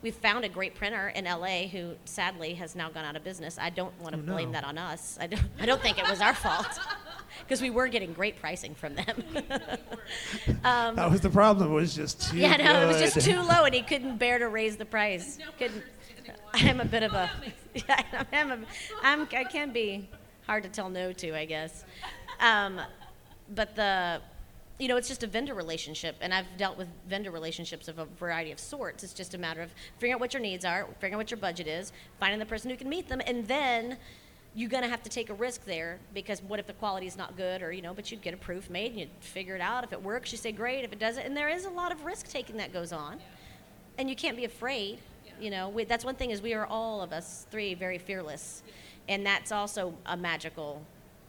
[0.02, 3.58] We found a great printer in la who sadly has now gone out of business.
[3.58, 4.34] I don't want to Oh, no.
[4.34, 5.18] blame that on us.
[5.22, 6.68] I don't i don't think it was our fault
[7.40, 9.24] because we were getting great pricing from them.
[10.66, 11.72] Um, that was the problem.
[11.72, 14.40] It was just too yeah no it was just too low and he couldn't bear
[14.40, 15.38] to raise the price.
[15.58, 15.84] Couldn't
[16.54, 17.30] i'm a bit of a
[17.74, 18.58] yeah, i'm a
[19.04, 20.08] i'm i can be
[20.48, 21.86] hard to tell no to i guess.
[22.40, 22.80] Um,
[23.54, 24.22] but the
[24.80, 28.06] you know it's just a vendor relationship and i've dealt with vendor relationships of a
[28.06, 29.04] variety of sorts.
[29.04, 31.38] It's just a matter of figuring out what your needs are figuring out what your
[31.38, 33.98] budget is finding the person who can meet them and then
[34.56, 37.18] you're going to have to take a risk there because what if the quality is
[37.18, 39.62] not good or you know but you get a proof made and you figure it
[39.62, 39.84] out.
[39.84, 40.84] If it works you say great.
[40.84, 43.20] If it doesn't and there is a lot of risk taking that goes on.
[44.00, 45.00] And you can't be afraid
[45.40, 45.70] you know?
[45.70, 48.64] We, that's one thing is we are all of us three very fearless
[49.10, 50.82] and that's also a magical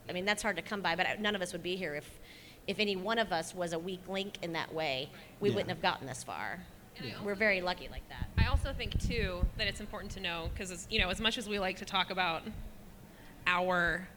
[0.08, 2.18] i mean that's hard to come by but none of us would be here if
[2.66, 5.10] if any one of us was a weak link in that way.
[5.38, 5.54] We Yeah.
[5.56, 6.60] wouldn't have gotten this far.
[7.22, 8.26] We're very lucky like that.
[8.42, 11.46] I also think too that it's important to know because you know as much as
[11.46, 12.42] we like to talk about
[13.46, 14.08] our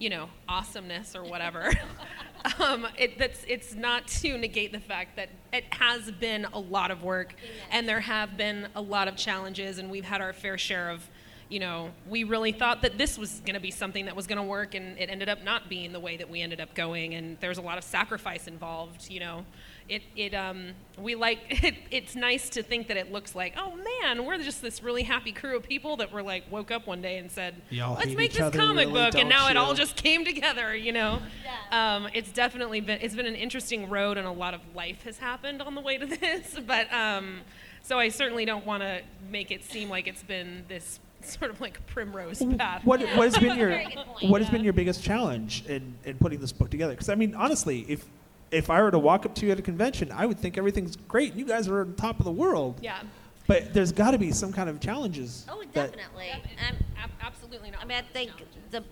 [0.00, 1.70] you know awesomeness or whatever
[2.58, 6.90] um, it, that's it's not to negate the fact that it has been a lot
[6.90, 7.34] of work
[7.70, 11.08] and there have been a lot of challenges and we've had our fair share of
[11.48, 14.38] you know we really thought that this was going to be something that was going
[14.38, 17.14] to work and it ended up not being the way that we ended up going
[17.14, 19.44] and there's a lot of sacrifice involved you know.
[19.86, 23.76] It, it um, we like it, it's nice to think that it looks like oh
[23.76, 27.02] man we're just this really happy crew of people that were like woke up one
[27.02, 29.74] day and said Y'all let's make this comic really, book and don't now it all
[29.74, 31.20] just came together you know?
[31.44, 31.96] Yeah.
[31.96, 35.18] um, it's definitely been it's been an interesting road and a lot of life has
[35.18, 37.40] happened on the way to this but um,
[37.82, 40.98] so i certainly don't want to make it seem like it's been this
[41.38, 44.30] sort of like primrose path What, what has been your point.
[44.30, 46.92] what has been your biggest challenge in, in putting this book together?
[46.94, 48.04] Because I mean, honestly, if
[48.50, 50.94] if I were to walk up to you at a convention, I would think everything's
[50.96, 51.34] great.
[51.34, 52.78] You guys are on top of the world.
[52.82, 53.02] yeah
[53.48, 55.44] But there's got to be some kind of challenges.
[55.48, 58.30] oh that- definitely Yep, Um, ab- absolutely not I mean, I think
[58.70, 58.84] the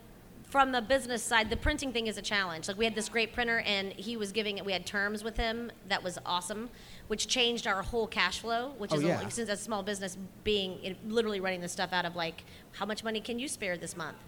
[0.53, 2.69] from the business side, the printing thing is a challenge.
[2.69, 4.65] Like we had this great printer, and he was giving it.
[4.67, 6.69] We had terms with him that was awesome,
[7.09, 8.75] which changed our whole cash flow.
[8.77, 9.29] Which Oh, is a- yeah.
[9.31, 13.03] since a small business, being it, literally running this stuff out of like, how much
[13.03, 14.19] money can you spare this month?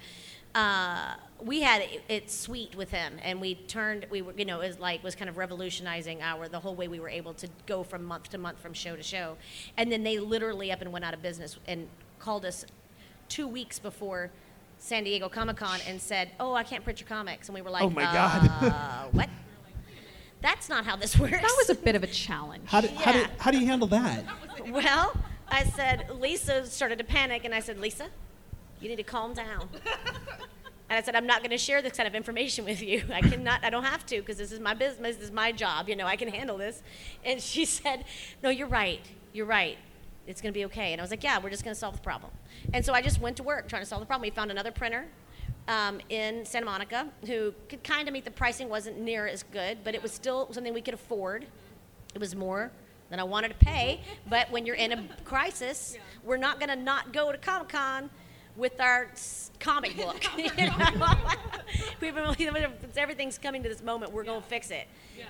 [0.55, 4.07] Uh, we had it, it sweet with him, and we turned.
[4.11, 6.89] We were, you know, it was like was kind of revolutionizing our the whole way
[6.89, 9.37] we were able to go from month to month, from show to show,
[9.77, 11.87] and then they literally up and went out of business and
[12.19, 12.65] called us
[13.29, 14.31] two weeks before
[14.85, 17.71] San Diego Comic Con and said, "Oh, I can't print your comics," and we were
[17.71, 18.51] like, Oh my God.
[18.61, 19.31] uh, what?
[20.43, 22.69] That's not how this works." That was a bit of a challenge.
[22.69, 24.25] How do, how, do, how do you handle that?
[24.69, 25.17] well.
[25.49, 28.09] I said, Lisa started to panic, and I said, Lisa,
[28.81, 29.69] you need to calm down.
[30.91, 33.05] And I said, I'm not going to share this kind of information with you.
[33.13, 35.89] I cannot, I don't have to because this is my business, this is my job.
[35.89, 36.83] You know, I can handle this.
[37.25, 38.05] And she said,
[38.43, 39.01] No, you're right.
[39.33, 39.79] You're right.
[40.27, 40.93] It's going to be okay.
[40.93, 42.33] And I was like, Yeah, we're just going to solve the problem.
[42.73, 44.23] And so I just went to work trying to solve the problem.
[44.23, 45.07] We found another printer
[45.69, 49.79] um, in Santa Monica who could kind of meet the pricing, wasn't near as good,
[49.85, 51.47] but it was still something we could afford.
[52.15, 52.71] It was more
[53.11, 56.77] than I wanted to pay, but when you're in a crisis, we're not going to
[56.77, 58.11] not go to Comic Con
[58.57, 60.23] with our s- comic book.
[60.37, 60.73] you know?
[62.01, 64.87] We've been, since everything's coming to this moment, we're going to fix it.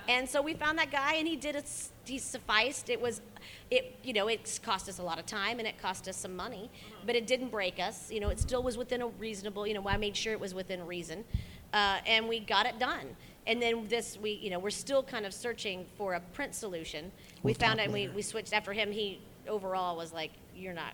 [0.07, 1.69] And so we found that guy, and he did it.
[2.05, 2.89] He sufficed.
[2.89, 3.21] It was,
[3.71, 6.35] it you know, it's cost us a lot of time, and it cost us some
[6.35, 6.69] money,
[7.05, 8.11] but it didn't break us.
[8.11, 9.65] You know, it still was within a reasonable.
[9.65, 11.23] You know, I made sure it was within reason,
[11.73, 13.15] uh, and we got it done.
[13.47, 17.11] And then this, we, you know, we're still kind of searching for a print solution.
[17.41, 18.91] We We'll found it, and we, we switched after him.
[18.91, 20.93] He overall was like, "You're not,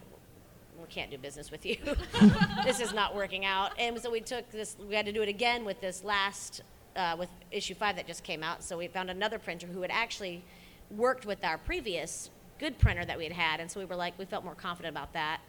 [0.81, 1.77] we can't do business with you.
[2.65, 4.75] this is not working out." And so we took this.
[4.87, 6.61] We had to do it again with this last,
[6.95, 8.63] uh, with issue five that just came out.
[8.63, 10.43] So we found another printer who had actually
[10.89, 14.17] worked with our previous good printer that we had had, and so we were like,
[14.17, 15.41] we felt more confident about that.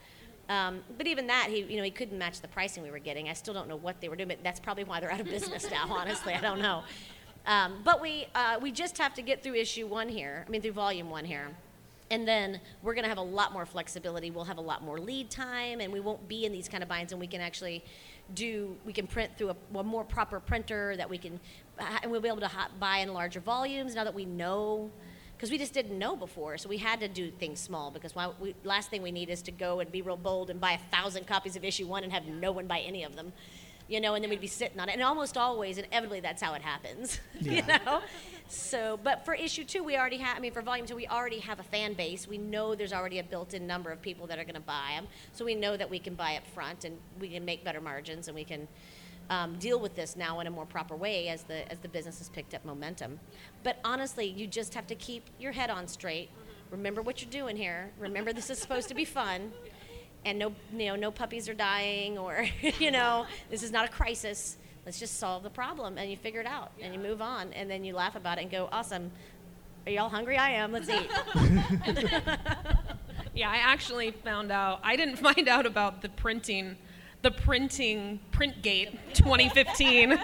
[0.49, 3.29] Um, but even that, he, you know, he couldn't match the pricing we were getting.
[3.29, 5.27] I still don't know what they were doing, but that's probably why they're out of
[5.27, 5.87] business now.
[5.91, 6.83] Honestly, I don't know.
[7.47, 10.45] Um, but we uh, we just have to get through issue one here.
[10.47, 11.49] I mean, through volume one here,
[12.13, 14.31] And then we're going to have a lot more flexibility.
[14.31, 16.89] We'll have a lot more lead time, and we won't be in these kind of
[16.89, 17.13] binds.
[17.13, 17.83] And we can actually
[18.35, 18.77] do.
[18.85, 21.41] We can print through a, a more proper printer that we can,
[21.79, 24.91] uh, and we'll be able to buy in larger volumes now that we know.
[25.35, 27.91] Because we just didn't know before, so we had to do things small.
[27.91, 30.61] Because why, we, last thing we need is to go and be real bold and
[30.61, 33.33] buy a thousand copies of issue one and have no one buy any of them
[33.89, 34.93] you know, and then we'd be sitting on it.
[34.93, 38.03] And almost always, inevitably, that's how it happens, you know.
[38.49, 40.37] So, but for issue two, we already have.
[40.37, 42.29] I mean, for volume two, we already have a fan base.
[42.29, 45.07] We know there's already a built-in number of people that are going to buy them,
[45.33, 48.29] so we know that we can buy up front and we can make better margins
[48.29, 48.69] and we can.
[49.31, 52.19] Um, deal with this now in a more proper way as the as the business
[52.19, 53.21] has picked up momentum.
[53.63, 56.29] But honestly, you just have to keep your head on straight.
[56.71, 57.93] Remember what you're doing here.
[58.01, 59.53] Remember this is supposed to be fun
[60.25, 62.47] and no you know no puppies are dying or
[62.79, 66.41] you know this is not a crisis let's just solve the problem and you figure
[66.41, 69.11] it out and you move on and then you laugh about it and go awesome
[69.87, 71.11] are y'all hungry i am let's eat
[73.35, 74.81] Yeah, I actually found out.
[74.83, 76.77] I didn't find out about the printing,
[77.23, 80.19] the printing Printgate 2015.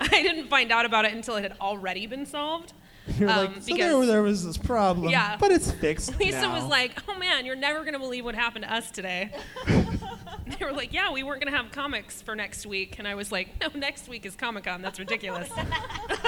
[0.00, 2.72] I didn't find out about it until it had already been solved.
[3.18, 5.36] You're Um, like, so because- there, there was this problem, Yeah.
[5.38, 6.54] but it's fixed Lisa now.
[6.54, 9.30] was like, "Oh man, you're never gonna believe what happened to us today."
[9.66, 13.30] they were like, "Yeah, we weren't gonna have comics for next week," and I was
[13.30, 14.80] like, "No, next week is Comic Con.
[14.80, 15.50] That's ridiculous."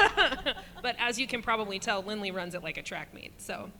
[0.82, 3.70] but as you can probably tell, Lindley runs it like a track meet, so.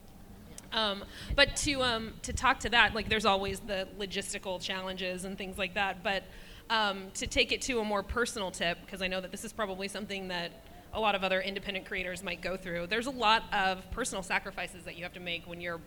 [0.73, 1.03] Um,
[1.35, 5.57] but to um, to talk to that, like there's always the logistical challenges and things
[5.57, 6.03] like that.
[6.03, 6.23] But
[6.69, 9.53] um, to take it to a more personal tip, because I know that this is
[9.53, 10.51] probably something that
[10.93, 12.87] a lot of other independent creators might go through.
[12.87, 15.81] There's a lot of personal sacrifices that you have to make when you're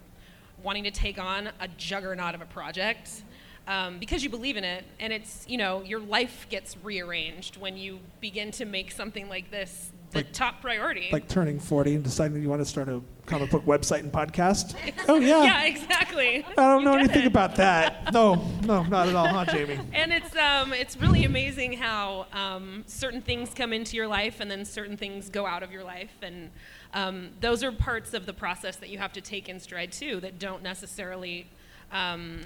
[0.62, 3.22] wanting to take on a juggernaut of a project.
[3.66, 7.76] Um, because you believe in it, and it's you know your life gets rearranged when
[7.76, 11.08] you begin to make something like this the Like- top priority.
[11.12, 14.74] like turning 40 and deciding you want to start a comic book website and podcast.
[15.08, 15.44] oh yeah.
[15.44, 16.44] yeah, exactly.
[16.44, 17.26] I don't You know anything it.
[17.28, 18.12] about that.
[18.12, 19.78] No, no, not at all, huh, Jamie?
[19.92, 24.50] And it's um, it's really amazing how um, certain things come into your life and
[24.50, 26.50] then certain things go out of your life, and
[26.92, 30.18] um, those are parts of the process that you have to take in stride too.
[30.20, 31.46] That don't necessarily
[31.92, 32.40] um,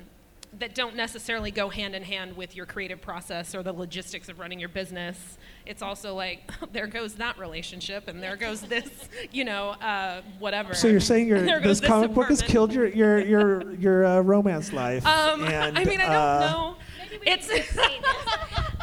[0.59, 4.39] that don't necessarily go hand in hand with your creative process or the logistics of
[4.39, 5.39] running your business.
[5.67, 10.75] It's also like there goes that relationship, and there goes this, you know, uh, whatever.
[10.75, 14.05] So you're saying your There this goes comic book has killed your your your your
[14.07, 15.07] uh, romance life.
[15.07, 16.77] Um, and, I mean, I don't uh, know.
[17.27, 17.51] It's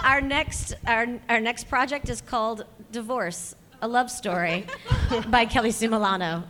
[0.03, 4.65] our next our, our next project is called divorce a love story
[5.27, 6.43] by kelly sue milano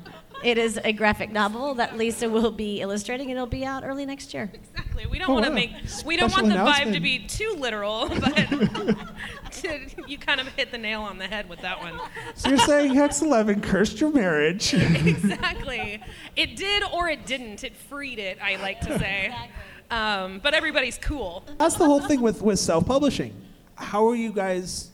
[0.43, 4.05] it is a graphic novel that lisa will be illustrating and it'll be out early
[4.05, 5.05] next year Exactly.
[5.05, 5.55] We don't Oh, want to wow.
[5.55, 5.71] make.
[6.05, 8.35] We don't Special want the vibe to be too literal, but
[9.51, 11.99] to, you kind of hit the nail on the head with that one.
[12.35, 14.73] So you're saying Hex 11 cursed your marriage?
[15.21, 16.01] exactly.
[16.35, 17.63] It did or it didn't.
[17.63, 18.37] It freed it.
[18.41, 19.33] I like to say.
[19.89, 21.43] Um, but everybody's cool.
[21.57, 23.33] That's the whole thing with with self-publishing.
[23.75, 24.89] How are you guys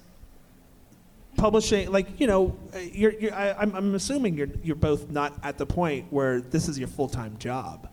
[1.37, 1.91] publishing?
[1.91, 5.57] Like, you know, uh, you're, you're I, I'm, I'm assuming you're you're both not at
[5.57, 7.87] the point where this is your full-time job.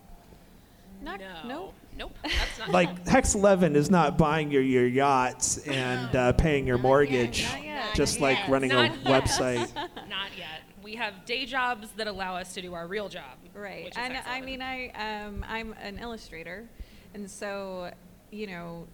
[1.01, 1.41] Not, No.
[1.47, 1.73] Nope.
[1.97, 2.11] Nope.
[2.23, 2.71] That's not.
[2.71, 7.63] Like Hex 11 is not buying your your yachts and uh, paying your mortgage, not
[7.63, 7.95] yet.
[7.95, 8.49] just Not like yet.
[8.49, 9.05] running a Not yet.
[9.23, 9.73] website.
[10.09, 10.61] not yet.
[10.83, 13.37] We have day jobs that allow us to do our real job.
[13.53, 13.93] Right.
[13.95, 16.67] And I mean, I um, I'm an illustrator,
[17.13, 17.91] and so
[18.29, 18.87] you know,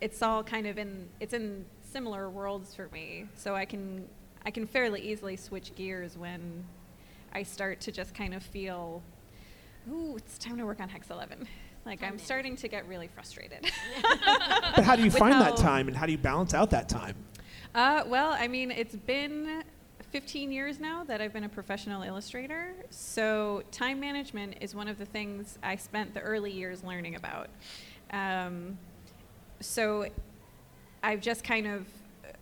[0.00, 3.26] it's all kind of in it's in similar worlds for me.
[3.34, 4.08] So I can
[4.44, 6.64] I can fairly easily switch gears when
[7.32, 9.02] I start to just kind of feel,
[9.90, 11.46] ooh, it's time to work on Hex 11.
[11.84, 13.70] Like I'm starting to get really frustrated.
[14.74, 16.88] But how do you With find that time, and how do you balance out that
[16.88, 17.14] time?
[17.74, 19.62] Uh, well, I mean, it's been
[20.10, 22.74] 15 years now that I've been a professional illustrator.
[22.88, 27.50] So, time management is one of the things I spent the early years learning about.
[28.12, 28.78] Um,
[29.60, 30.06] so,
[31.02, 31.86] I've just kind of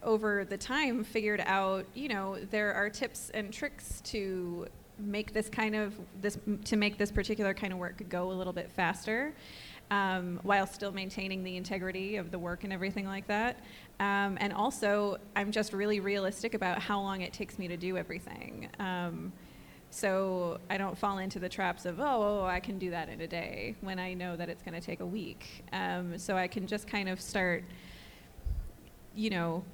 [0.03, 4.67] over the time figured out, you know, there are tips and tricks to
[4.99, 8.53] make this kind of this to make this particular kind of work go a little
[8.53, 9.33] bit faster
[9.91, 13.59] um, while still maintaining the integrity of the work and everything like that.
[13.99, 17.97] Um, and also, I'm just really realistic about how long it takes me to do
[17.97, 18.69] everything.
[18.79, 19.33] Um,
[19.91, 22.05] so I don't fall into the traps of, oh,
[22.43, 24.81] oh, I can do that in a day when I know that it's going to
[24.81, 25.65] take a week.
[25.73, 27.65] Um, so I can just kind of start,
[29.15, 29.65] you know,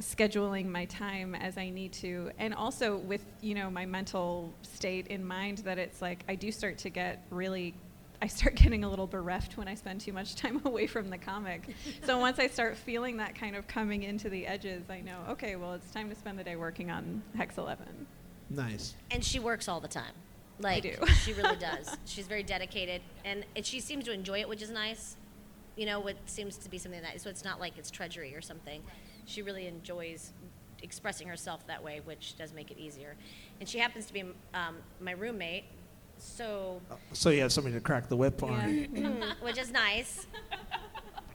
[0.00, 2.30] scheduling my time as I need to.
[2.38, 6.50] And also with, you know, my mental state in mind that it's like I do
[6.50, 7.74] start to get really
[8.22, 11.18] I start getting a little bereft when I spend too much time away from the
[11.18, 11.74] comic.
[12.04, 15.56] so once I start feeling that kind of coming into the edges, I know, okay,
[15.56, 17.86] well, it's time to spend the day working on Hex 11.
[18.50, 18.94] Nice.
[19.10, 20.12] and she works all the time
[20.60, 20.94] Like do.
[21.22, 21.96] she really does.
[22.04, 25.16] She's very dedicated, and it, she seems to enjoy it, which is nice.
[25.76, 28.40] You know, what seems to be something that so it's not like it's treachery or
[28.40, 28.82] something.
[29.26, 30.32] She really enjoys
[30.82, 33.16] expressing herself that way, which does make it easier.
[33.60, 34.22] And she happens to be
[34.52, 35.64] um, my roommate,
[36.18, 36.80] so
[37.12, 39.24] So you have somebody to crack the whip on.
[39.40, 40.26] Which is nice.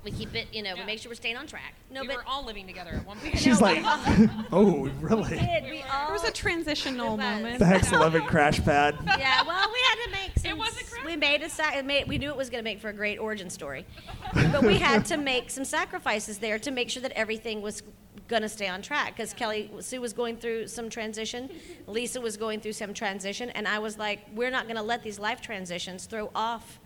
[0.03, 0.85] We keep it, you know, we Yeah.
[0.85, 1.73] make sure we're staying on track.
[1.91, 3.37] No, we but were all living together at one point.
[3.37, 3.79] She's like,
[4.51, 5.37] oh, really?
[5.37, 6.05] did we all?
[6.05, 7.19] There was a transitional was.
[7.25, 7.59] moment.
[7.59, 8.95] The Hex 11 crash pad.
[9.05, 10.57] yeah, well, we had to make some.
[10.57, 11.05] wasn't crap.
[11.05, 12.93] We made a sac- it made, We knew it was going to make for a
[12.93, 13.85] great origin story,
[14.33, 17.83] but we had to make some sacrifices there to make sure that everything was
[18.29, 19.17] going to stay on track.
[19.17, 21.49] Because Kelly Sue was going through some transition,
[21.87, 25.03] Lisa was going through some transition, and I was like, we're not going to let
[25.03, 26.79] these life transitions throw off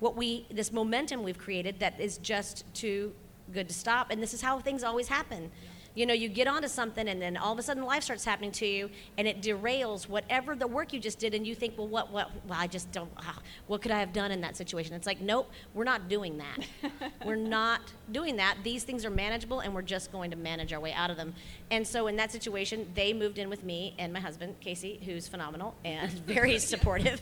[0.00, 3.12] what we this momentum we've created that is just too
[3.52, 4.10] good to stop.
[4.10, 5.50] And this is how things always happen.
[5.94, 8.52] You know, you get onto something, and then all of a sudden life starts happening
[8.52, 11.88] to you, and it derails whatever the work you just did, and you think, well,
[11.88, 13.36] what, what, well, I just don't, ah,
[13.66, 14.94] what could I have done in that situation?
[14.94, 16.92] It's like, nope, we're not doing that.
[17.26, 17.80] we're not
[18.12, 18.58] doing that.
[18.62, 21.34] These things are manageable, and we're just going to manage our way out of them.
[21.72, 25.26] And so, in that situation, they moved in with me and my husband, Casey, who's
[25.26, 27.20] phenomenal and very supportive.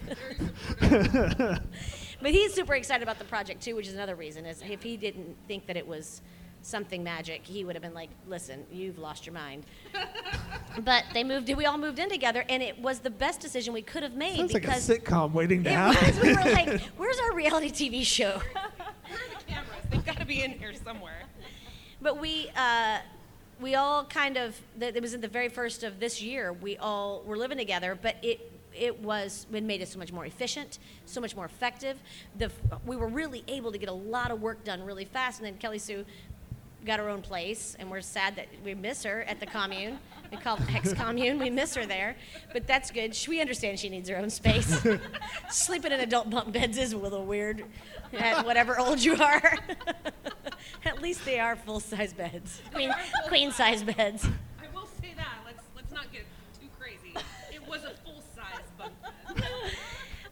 [2.21, 4.47] But he's super excited about the project too, which is another reason.
[4.47, 6.23] Is if he didn't think that it was
[6.63, 9.65] something magic, he would have been like, "Listen, you've lost your mind."
[10.81, 11.53] but they moved.
[11.55, 14.37] We all moved in together, and it was the best decision we could have made
[14.37, 16.07] Sounds like a because sitcom waiting to it happen.
[16.07, 16.21] was.
[16.21, 18.41] We were like, "Where's our reality TV show?"
[19.09, 19.71] Where are the cameras?
[19.91, 21.23] They've got to be in here somewhere.
[22.03, 22.99] But we uh,
[23.61, 26.53] we all kind of it was in the very first of this year.
[26.53, 30.27] We all were living together, but it it was it made us so much more
[30.27, 31.99] efficient, so much more effective.
[32.39, 32.51] The
[32.85, 35.41] we were really able to get a lot of work done really fast.
[35.41, 36.05] And then Kelly Sue
[36.87, 39.99] got her own place, and we're sad that we miss her at the commune.
[40.29, 41.39] We call it Hex Commune.
[41.39, 42.17] We miss her there,
[42.53, 43.17] but that's good.
[43.29, 44.85] We understand she needs her own space.
[45.51, 47.65] Sleeping in adult bunk beds is a little weird,
[48.13, 49.57] at whatever old you are.
[50.85, 52.93] at least they are full size beds, queen
[53.29, 54.27] queen size beds.
[54.61, 55.39] I will say that.
[55.47, 56.23] Let's let's not get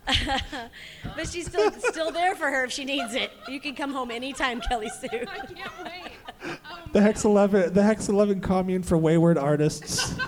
[1.16, 3.30] but she's still still there for her if she needs it.
[3.48, 5.08] You can come home anytime, Kelly Sue.
[5.12, 6.12] I can't wait.
[6.42, 10.14] Um, The Hex 11, the Hex 11 commune for wayward artists.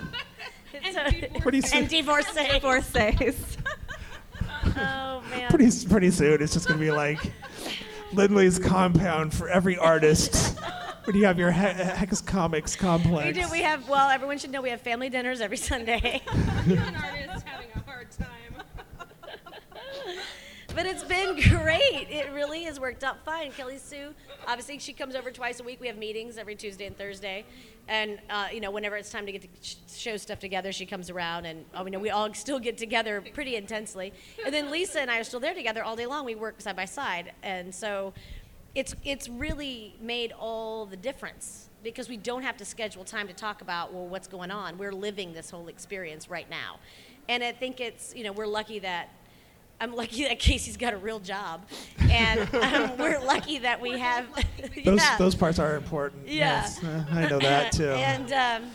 [0.73, 2.59] It's And a- Pretty soon, and divorcee.
[2.61, 3.57] Forsays.
[4.77, 5.49] Oh man.
[5.49, 7.33] pretty, pretty soon, it's just gonna be like
[8.13, 10.57] Lindley's compound for every artist.
[11.05, 13.25] When you have your he- Hex Comics complex?
[13.35, 13.49] we do.
[13.51, 13.89] We have.
[13.89, 16.21] Well, everyone should know we have family dinners every Sunday.
[16.67, 18.63] you're an artist having a hard time.
[20.77, 22.07] But it's been great.
[22.07, 23.51] It really has worked out fine.
[23.51, 24.13] Kelly Sue,
[24.45, 25.81] obviously, she comes over twice a week.
[25.81, 27.45] We have meetings every Tuesday and Thursday,
[27.87, 31.09] and uh, you know, whenever it's time to get to show stuff together, she comes
[31.09, 34.13] around, and uh, we know we all still get together pretty intensely.
[34.45, 36.25] And then Lisa and I are still there together all day long.
[36.25, 38.13] We work side by side, and so
[38.75, 43.33] it's it's really made all the difference because we don't have to schedule time to
[43.33, 44.77] talk about well what's going on.
[44.77, 46.77] We're living this whole experience right now,
[47.27, 49.09] and I think it's you know we're lucky that
[49.79, 51.65] I'm lucky that Casey's got a real job,
[51.99, 54.25] and um, we're lucky that we have.
[54.83, 55.17] Those, yeah.
[55.17, 56.27] those parts are important.
[56.27, 56.61] Yeah.
[56.61, 57.89] Yes, uh, I know that too.
[57.89, 58.71] and um,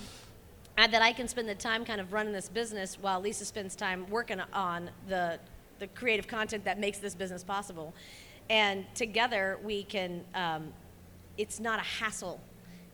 [0.78, 3.74] and that I can spend the time kind of running this business while Lisa spends
[3.74, 5.38] time working on the
[5.78, 7.94] the creative content that makes this business possible,
[8.48, 10.24] and together we can.
[10.34, 10.72] Um,
[11.38, 12.40] it's not a hassle.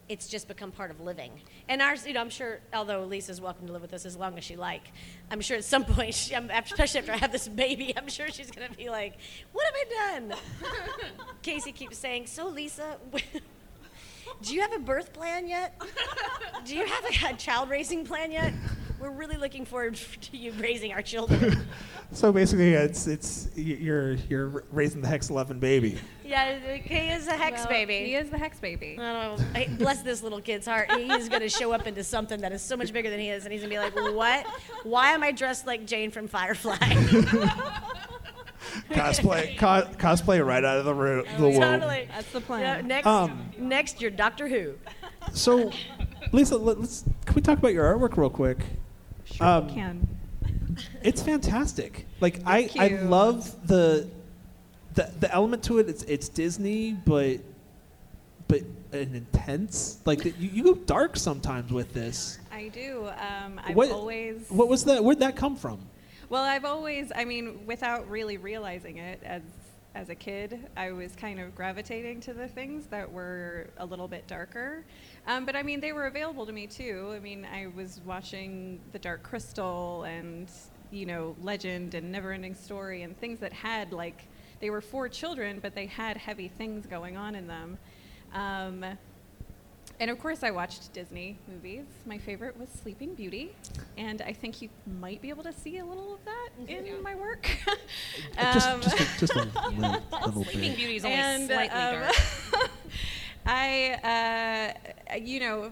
[0.09, 1.33] It's just become part of living.
[1.69, 4.39] And ours, you know, I'm sure, although Lisa's welcome to live with us as long
[4.39, 4.91] as she like,
[5.31, 8.29] I'm sure at some point, she, I'm- especially after I have this baby, I'm sure
[8.31, 9.19] she's going to be like,
[9.53, 10.39] what have I done?
[11.43, 12.97] Casey keeps saying, so Lisa,
[14.43, 15.81] do you have a birth plan yet?
[16.65, 18.53] Do you have a, a child raising plan yet?
[19.01, 21.67] We're really looking forward to you raising our children.
[22.11, 25.99] So basically, it's it's you're you're raising the Hex 11 baby.
[26.25, 27.99] yeah, he is a hex Well, baby.
[28.07, 28.97] He is the hex baby.
[28.99, 29.45] I don't know.
[29.55, 30.91] I- Bless this little kid's heart.
[30.93, 33.45] He's going to show up into something that is so much bigger than he is,
[33.45, 34.47] and he's going to be like, "What?
[34.85, 36.79] Why am I dressed like Jayne from Firefly?"
[38.91, 41.61] Cosplay co- cosplay right out of the, ro- the womb.
[41.61, 42.09] totally.
[42.11, 42.61] That's the plan.
[42.63, 44.75] Yeah, next, Um, next, you're Doctor Who.
[45.35, 45.71] So,
[46.33, 48.59] Lisa, let, us can we talk about your artwork real quick?
[49.35, 50.09] Sure um, can.
[51.03, 52.07] It's fantastic.
[52.21, 54.09] Like I, I love the,
[54.95, 55.89] the the element to it.
[55.89, 57.39] It's it's Disney, but
[58.47, 58.63] but
[58.93, 60.01] an intense.
[60.05, 62.39] Like you, you go dark sometimes with this.
[62.51, 63.09] I do.
[63.09, 64.47] Um, I've what always.
[64.49, 65.03] what was that?
[65.03, 65.81] Where'd that come from?
[66.29, 69.41] Well, I've always, I mean, without really realizing it as
[69.99, 74.07] as a kid, I was kind of gravitating to the things that were a little
[74.07, 74.85] bit darker.
[75.27, 77.13] Um, but I mean, they were available to me too.
[77.17, 80.49] I mean, I was watching The Dark Crystal and
[80.93, 84.29] you know, Legend and Neverending Story and things that had like
[84.61, 87.77] they were for children, but they had heavy things going on in them.
[88.33, 88.85] Um,
[90.01, 91.85] and of course, I watched Disney movies.
[92.07, 93.55] My favorite was Sleeping Beauty,
[93.97, 94.69] and I think you
[95.01, 97.49] might be able to see a little of that in my work.
[98.53, 99.71] just, Um, just, a, just a little,
[100.13, 100.77] little Sleeping bit.
[100.77, 102.71] Beauty is only and slightly um, dark.
[103.47, 104.75] I,
[105.13, 105.71] uh, you know,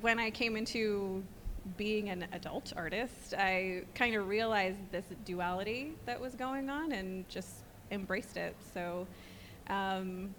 [0.00, 1.24] when I came into
[1.76, 7.28] being an adult artist, I kind of realized this duality that was going on and
[7.28, 7.50] just
[7.90, 8.54] embraced it.
[8.72, 9.06] So
[9.68, 10.34] um,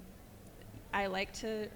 [0.93, 1.67] I like to.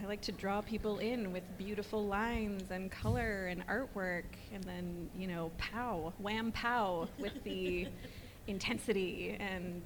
[0.00, 5.10] I like to draw people in with beautiful lines and color and artwork, and then
[5.16, 7.86] you know, pow, wham, pow, with the
[8.46, 9.82] intensity and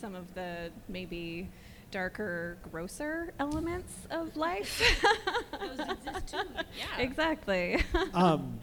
[0.00, 1.48] some of the maybe
[1.90, 4.82] darker, grosser elements of life.
[5.60, 6.38] Those exist too.
[6.78, 6.98] Yeah.
[7.02, 7.82] exactly.
[8.14, 8.60] Um,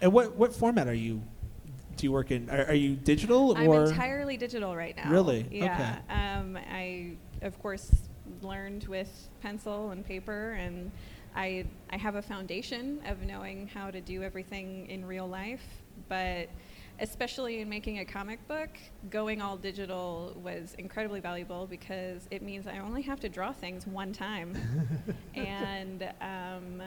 [0.00, 1.22] and what what format are you?
[1.96, 2.50] Do you work in?
[2.50, 3.86] Are, are you digital I'm or?
[3.86, 5.10] entirely digital right now.
[5.10, 5.46] Really?
[5.50, 5.98] Yeah.
[6.10, 7.90] Um, I, of course,
[8.42, 10.90] learned with pencil and paper, and
[11.34, 15.64] I, I have a foundation of knowing how to do everything in real life.
[16.08, 16.48] But
[17.00, 18.70] especially in making a comic book,
[19.10, 23.86] going all digital was incredibly valuable because it means I only have to draw things
[23.86, 24.56] one time,
[25.34, 26.82] and um,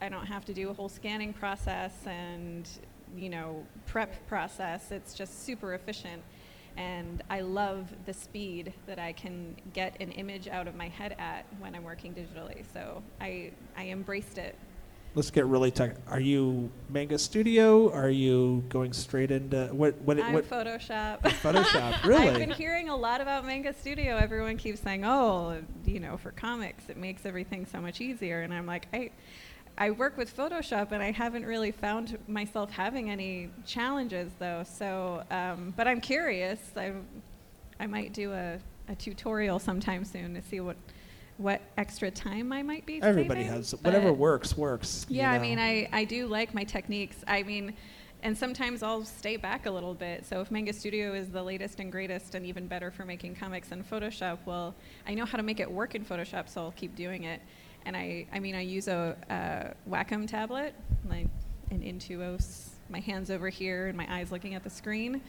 [0.00, 2.68] I don't have to do a whole scanning process and
[3.16, 4.90] you know prep process.
[4.90, 6.22] It's just super efficient,
[6.76, 11.16] and I love the speed that I can get an image out of my head
[11.18, 12.64] at when I'm working digitally.
[12.72, 14.56] So I I embraced it.
[15.14, 15.96] Let's get really tech.
[16.08, 17.90] Are you Manga Studio?
[17.90, 19.96] Are you going straight into what?
[20.02, 20.20] What?
[20.20, 20.48] I'm what?
[20.48, 21.22] Photoshop.
[21.22, 22.04] Photoshop.
[22.06, 22.28] Really?
[22.28, 24.18] I've been hearing a lot about Manga Studio.
[24.18, 28.52] Everyone keeps saying, "Oh, you know, for comics, it makes everything so much easier." And
[28.52, 29.10] I'm like, I,
[29.78, 34.64] I work with Photoshop, and I haven't really found myself having any challenges though.
[34.64, 36.60] So, um, but I'm curious.
[36.76, 36.92] I,
[37.78, 38.58] I might do a,
[38.88, 40.76] a tutorial sometime soon to see what,
[41.36, 43.02] what extra time I might be.
[43.02, 45.04] Everybody saving, has whatever works works.
[45.10, 47.16] you yeah, I mean, I, I do like my techniques.
[47.28, 47.74] I mean,
[48.22, 50.24] and sometimes I'll stay back a little bit.
[50.24, 53.68] So if Manga Studio is the latest and greatest and even better for making comics
[53.68, 54.74] than Photoshop, well,
[55.06, 57.42] I know how to make it work in Photoshop, so I'll keep doing it.
[57.86, 60.74] And I, I mean, I use a, a Wacom tablet,
[61.08, 61.28] like
[61.70, 65.22] an Intuos, my hands over here and my eyes looking at the screen.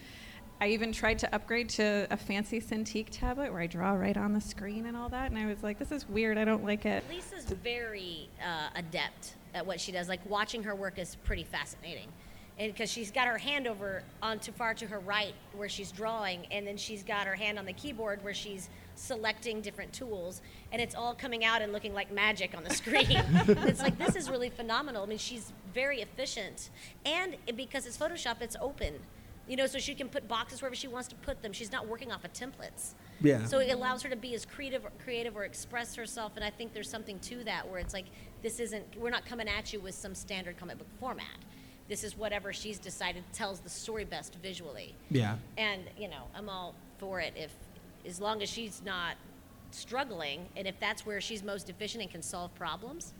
[0.59, 4.33] I even tried to upgrade to a fancy Cintiq tablet where I draw right on
[4.33, 6.39] the screen and all that, and I was like, this is weird.
[6.39, 7.03] I don't like it.
[7.07, 10.09] Lisa's very uh, adept at what she does.
[10.09, 12.07] Like watching her work is pretty fascinating,
[12.57, 15.91] and because she's got her hand over on too far to her right where she's
[15.91, 20.41] drawing, and then she's got her hand on the keyboard where she's selecting different tools,
[20.71, 23.05] and it's all coming out and looking like magic on the screen.
[23.09, 25.03] it's like this is really phenomenal.
[25.03, 26.69] I mean, she's very efficient,
[27.05, 28.95] and because it's Photoshop, it's open.
[29.47, 31.53] You know, so she can put boxes wherever she wants to put them.
[31.53, 32.95] She's not working off of templates.
[33.21, 33.45] Yeah.
[33.45, 36.73] So it allows her to be as creative, creative or express herself, and I think
[36.73, 38.05] there's something to that where it's like
[38.43, 41.25] this isn't we're not coming at you with some standard comic book format.
[41.87, 45.37] This is whatever she's decided tells the story best visually, Yeah.
[45.57, 47.53] and you know I'm all for it if
[48.07, 49.15] as long as she's not
[49.71, 53.13] struggling, and if that's where she's most efficient and can solve problems,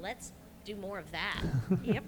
[0.00, 0.32] let's
[0.64, 1.42] do more of that.
[1.84, 2.04] Yep.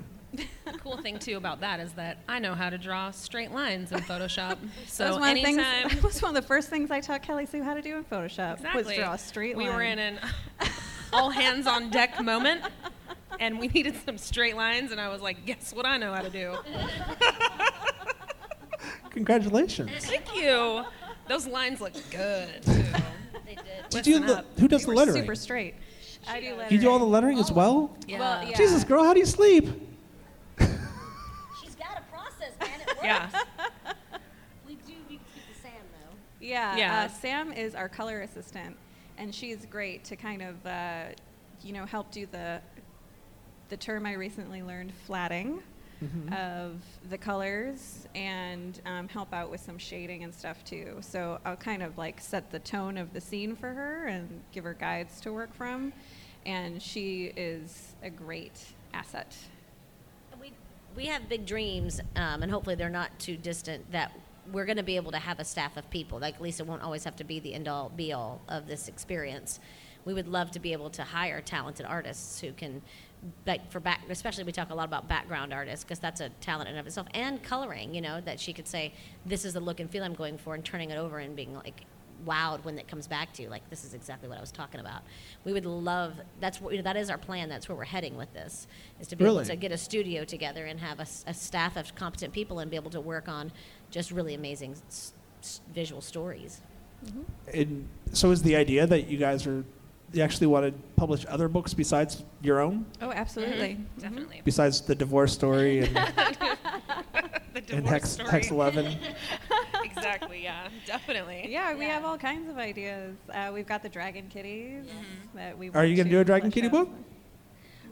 [0.66, 3.90] The cool thing too about that is that I know how to draw straight lines
[3.92, 4.58] in Photoshop.
[4.86, 5.58] So that was one of the things.
[5.58, 7.96] anytime, That was one of the first things I taught Kelly Sue how to do
[7.96, 8.54] in Photoshop.
[8.54, 9.74] exactly, Was draw a straight we line.
[9.74, 10.18] were in an
[11.12, 12.62] all hands on deck moment,
[13.40, 16.20] and we needed some straight lines, and I was like, "Guess what I know how
[16.22, 16.56] to do."
[19.10, 19.90] Congratulations.
[20.04, 20.84] Thank you.
[21.28, 22.72] Those lines look good too.
[23.46, 23.88] they did.
[23.90, 24.58] Did you Listen the, up.
[24.58, 25.22] who does You the lettering?
[25.22, 25.74] Super straight.
[26.28, 26.72] I do lettering.
[26.72, 27.96] You do all the lettering as well?
[28.06, 28.18] Yeah.
[28.18, 28.56] Well, yeah.
[28.56, 29.64] Jesus, girl, how do you sleep?
[30.58, 32.80] She's got a process, man.
[32.80, 32.98] It works.
[33.02, 33.28] Yeah.
[34.66, 36.16] We do need to speak to Sam though.
[36.40, 36.76] Yeah.
[36.76, 37.00] Yeah.
[37.02, 38.76] Uh, Sam is our color assistant,
[39.18, 41.04] and she's great to kind of, uh,
[41.62, 42.60] you know, help do the
[43.68, 45.60] the term I recently learned, flatting
[46.32, 50.98] of the colors, and um, help out with some shading and stuff too.
[51.00, 54.64] So I'll kind of like set the tone of the scene for her and give
[54.64, 55.92] her guides to work from,
[56.44, 58.60] and she is a great
[58.92, 59.34] asset.
[60.40, 60.52] We,
[60.94, 64.12] we have big dreams, um, and hopefully they're not too distant, that
[64.52, 66.18] we're going to be able to have a staff of people.
[66.18, 69.60] Like Lisa won't always have to be the end all be all of this experience.
[70.04, 72.80] We would love to be able to hire talented artists who can,
[73.46, 76.68] like for back, especially we talk a lot about background artists because that's a talent
[76.68, 77.94] in and of itself, and coloring.
[77.94, 78.92] You know that she could say,
[79.24, 81.54] "This is the look and feel I'm going for," and turning it over and being
[81.54, 81.82] like,
[82.24, 83.48] wowed when it comes back to you.
[83.48, 85.02] Like this is exactly what I was talking about.
[85.44, 86.14] We would love.
[86.40, 87.48] That's what you know, that is our plan.
[87.48, 88.66] That's where we're heading with this.
[89.00, 89.38] Is to be Really?
[89.40, 92.76] able to get a studio together and have a staff of competent people and be
[92.76, 93.52] able to work on
[93.90, 96.62] just really amazing s- s- visual stories.
[97.04, 97.22] Mm-hmm.
[97.52, 99.64] And so is the idea that you guys are
[100.12, 103.74] you actually want to publish other books besides your own, Oh, absolutely.
[103.74, 104.00] Mm-hmm.
[104.00, 104.42] Definitely.
[104.44, 105.96] besides the divorce story and,
[107.54, 108.28] the and Hex, story.
[108.30, 108.96] Hex Eleven?
[109.84, 110.42] exactly.
[110.42, 110.68] Yeah.
[110.86, 111.46] Definitely.
[111.50, 111.94] Yeah, we Yeah.
[111.94, 113.16] have all kinds of ideas.
[113.32, 114.84] Uh, we've got the Dragon Kitties
[115.34, 115.70] that we.
[115.70, 116.72] Are you gonna do a Dragon Kitty out.
[116.72, 116.90] book?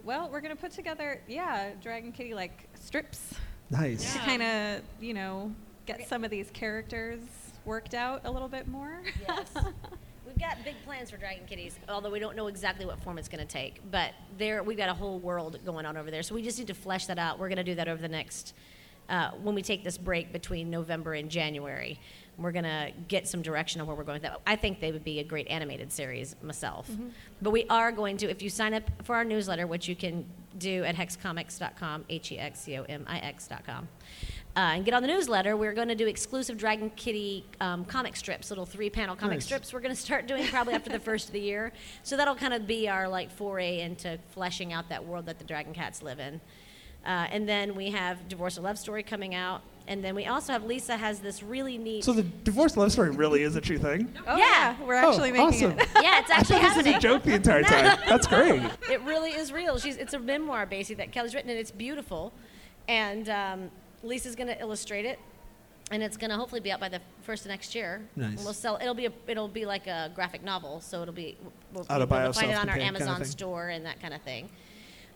[0.05, 3.35] Well, we're gonna put together, yeah, Dragon Kitty like strips
[3.71, 4.13] Nice.
[4.13, 5.53] to kind of, you know,
[5.87, 7.21] get some of these characters
[7.65, 9.01] worked out a little bit more.
[9.27, 9.53] Yes.
[10.27, 13.29] We've got big plans for Dragon Kitties, although we don't know exactly what form it's
[13.29, 13.81] going to take.
[13.91, 16.69] But there, we've got a whole world going on over there, so we just need
[16.69, 17.39] to flesh that out.
[17.39, 18.55] We're going to do that over the next,
[19.09, 22.01] uh, when we take this break between November and January.
[22.39, 24.41] We're going to get some direction on where we're going with that.
[24.47, 26.91] I think they would be a great animated series myself.
[27.43, 30.25] But we are going to, if you sign up for our newsletter, which you can
[30.59, 33.89] do at hexcomix.com, H E X C O M I X.com,
[34.57, 38.15] uh, and get on the newsletter, we're going to do exclusive Dragon Kitty um, comic
[38.15, 39.45] strips, little three panel comic Nice.
[39.47, 41.73] strips we're going to start doing probably after the first of the year.
[42.05, 45.45] So that'll kind of be our like foray into fleshing out that world that the
[45.45, 46.41] Dragon Cats live in.
[47.05, 49.63] Uh, and then we have Divorce and Love Story coming out.
[49.87, 52.05] And then we also have Lisa has this really neat.
[52.05, 54.11] So the divorce love story really is a true thing?
[54.27, 54.77] Oh Yeah.
[54.79, 55.79] yeah, we're actually oh, making awesome.
[55.79, 55.89] it.
[56.03, 56.57] yeah, it's actually.
[56.57, 57.99] I actually thought this was a joke the entire time.
[58.09, 58.63] That's great.
[58.91, 59.79] it really is real.
[59.79, 62.33] She's it's a memoir basically that Kelly's written and it's beautiful,
[62.89, 63.71] and um,
[64.05, 65.19] Lisa's going to illustrate it,
[65.91, 68.03] and it's going to hopefully be out by the first of next year.
[68.17, 68.45] Nice.
[68.45, 68.79] We'll sell.
[68.81, 71.37] It'll be a, it'll be like a graphic novel, so it'll be
[71.73, 73.31] we'll, Autobio, we'll find it on our self-contained kind of Amazon thing.
[73.31, 74.49] store and that kind of thing.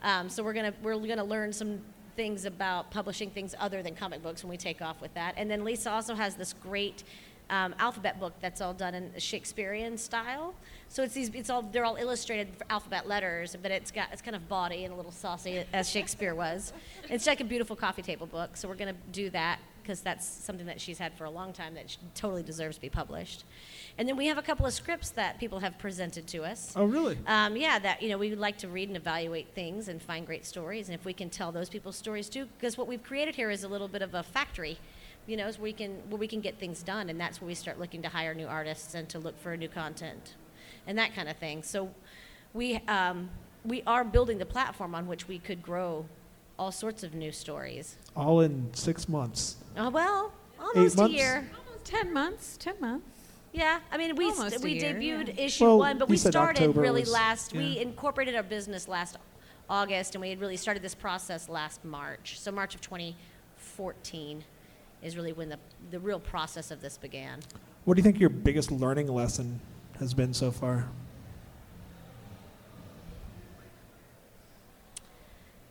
[0.02, 1.80] Um, so we're gonna we're gonna learn some
[2.16, 5.34] things about publishing things other than comic books when we take off with that.
[5.36, 7.04] And then Lisa also has this great
[7.50, 10.54] um, alphabet book that's all done in Shakespearean style.
[10.88, 14.36] So it's these it's all they're all illustrated alphabet letters, but it's got it's kind
[14.36, 16.72] of bawdy and a little saucy as Shakespeare was.
[17.08, 18.56] It's like a beautiful coffee table book.
[18.56, 21.72] So we're gonna do that because that's something that she's had for a long time
[21.72, 23.44] that totally deserves to be published.
[23.96, 26.74] And then we have a couple of scripts that people have presented to us.
[26.76, 27.16] Oh, really?
[27.26, 30.26] Um, yeah, that you know we would like to read and evaluate things and find
[30.26, 33.34] great stories, and if we can tell those people's stories too, because what we've created
[33.34, 34.78] here is a little bit of a factory,
[35.28, 37.54] you know, so we can where we can get things done, and that's where we
[37.54, 40.34] start looking to hire new artists and to look for new content,
[40.86, 41.62] and that kind of thing.
[41.62, 41.90] So
[42.54, 43.28] we um,
[43.64, 46.06] we are building the platform on which we could grow
[46.58, 47.96] all sorts of new stories.
[48.16, 49.56] All in six months.
[49.76, 51.14] Oh well, almost a months?
[51.14, 51.48] year.
[51.84, 52.56] Ten months.
[52.56, 53.06] Ten months.
[53.52, 55.44] Yeah, I mean, we Almost a we year, debuted yeah.
[55.44, 57.54] issue Well, one, but we started October really was- last.
[57.54, 59.16] We incorporated our business last
[59.70, 62.38] August, and we had really started this process last March.
[62.38, 64.44] So March of 2014
[65.02, 65.58] is really when the
[65.90, 67.40] the real process of this began.
[67.84, 69.60] What do you think your biggest learning lesson
[69.98, 70.88] has been so far?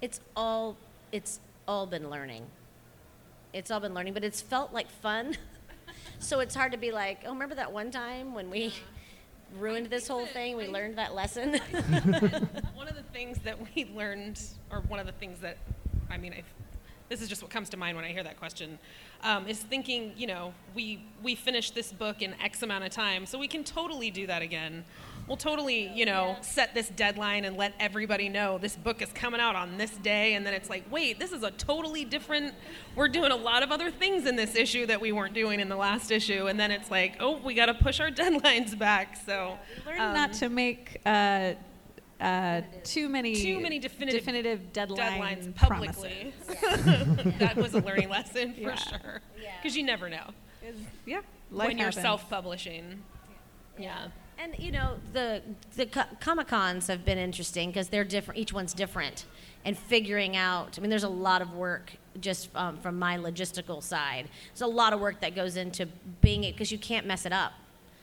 [0.02, 0.78] It's all
[1.12, 2.46] it's all been learning.
[3.54, 5.36] It's all been learning, but it's felt like fun.
[6.20, 8.74] so it's hard to be like, oh, remember that one time when we
[9.58, 10.58] ruined this whole thing?
[10.58, 11.54] We learned that lesson.
[12.74, 14.40] one of the things that we learned,
[14.72, 15.58] or one of the things that,
[16.10, 16.44] I mean, I,
[17.10, 18.80] this is just what comes to mind when I hear that question,
[19.24, 23.26] um, is thinking, you know, we we finished this book in X amount of time,
[23.26, 24.84] so we can totally do that again.
[25.28, 29.42] We'll totally, you know, set this deadline and let everybody know this book is coming
[29.42, 32.54] out on this day, and then it's like, wait, this is a totally different.
[32.96, 35.68] We're doing a lot of other things in this issue that we weren't doing in
[35.68, 39.18] the last issue, and then it's like, oh, we got to push our deadlines back.
[39.26, 41.54] So Learn um, not to make uh,
[42.20, 46.34] uh, too many Too many definitive definitive deadline deadlines publicly.
[46.48, 47.34] promises.
[47.40, 48.76] that was a learning lesson for Yeah.
[48.76, 49.22] sure.
[49.42, 49.52] Yeah.
[49.62, 50.30] Because you never know
[50.66, 52.02] Is- yeah, life when you're happens.
[52.04, 53.02] self-publishing.
[53.78, 54.08] Yeah.
[54.40, 55.42] And you know the
[55.76, 58.40] the co- comic cons have been interesting because they're different.
[58.40, 59.26] Each one's different,
[59.66, 60.78] and figuring out.
[60.78, 64.28] I mean, there's a lot of work just um, from my logistical side.
[64.50, 65.88] There's a lot of work that goes into
[66.22, 67.54] being it because you can't mess it up.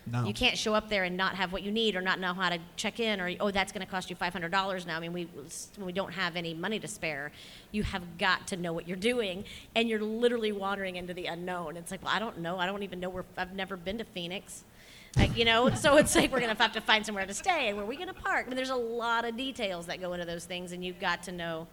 [0.07, 0.27] No.
[0.27, 2.51] You can't show up there and not have what you need, or not know how
[2.51, 4.97] to check in, or oh, that's going to cost you five hundred dollars now.
[4.97, 5.29] I mean, we
[5.79, 7.33] we don't have any money to spare.
[7.73, 9.45] You have got to know what you're doing,
[9.75, 11.77] and you're literally wandering into the unknown.
[11.77, 12.59] It's like, well, I don't know.
[12.59, 13.25] I don't even know where.
[13.37, 14.65] I've never been to Phoenix.
[15.17, 17.69] Like, you know, so it's like we're going to have to find somewhere to stay
[17.69, 18.47] and where are we going to park?
[18.47, 21.23] I mean, there's a lot of details that go into those things, and you've got
[21.25, 21.69] to know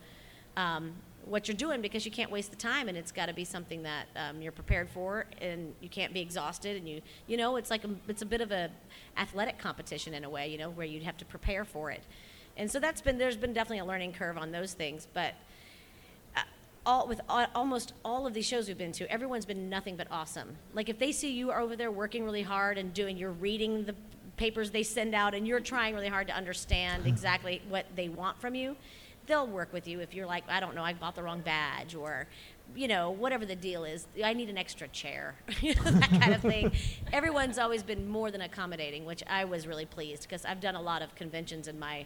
[0.57, 0.91] um,
[1.25, 3.83] what you're doing because you can't waste the time, and it's got to be something
[3.83, 7.69] that um, you're prepared for, and you can't be exhausted, and you, you know, it's
[7.69, 8.69] like a, it's a bit of a
[9.17, 12.03] athletic competition in a way, you know, where you'd have to prepare for it,
[12.57, 15.33] and so that's been there's been definitely a learning curve on those things, but
[16.85, 20.07] all with all, almost all of these shows we've been to, everyone's been nothing but
[20.09, 20.57] awesome.
[20.73, 23.85] Like if they see you are over there working really hard and doing, you're reading
[23.85, 23.95] the
[24.37, 28.39] papers they send out, and you're trying really hard to understand exactly what they want
[28.41, 28.75] from you,
[29.31, 30.01] they'll work with you.
[30.01, 32.27] If you're like, I don't know, I bought the wrong badge, or
[32.75, 36.33] you know, whatever the deal is, I need an extra chair, you know, that kind
[36.33, 36.71] of thing.
[37.11, 40.81] Everyone's always been more than accommodating, which I was really pleased because I've done a
[40.81, 42.05] lot of conventions in my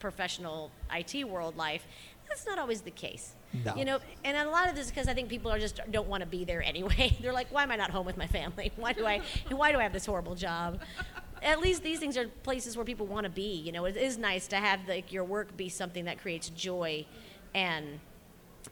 [0.00, 1.86] professional IT world life.
[2.28, 3.34] That's not always the case.
[3.64, 3.76] No.
[3.76, 6.08] You know, and a lot of this is because I think people are just don't
[6.08, 7.16] want to be there anyway.
[7.22, 8.72] They're like, why am I not home with my family?
[8.76, 9.20] Why do I?
[9.50, 10.80] Why do I have this horrible job?
[11.44, 13.60] At least these things are places where people want to be.
[13.60, 17.06] You know, it is nice to have like your work be something that creates joy,
[17.54, 18.00] and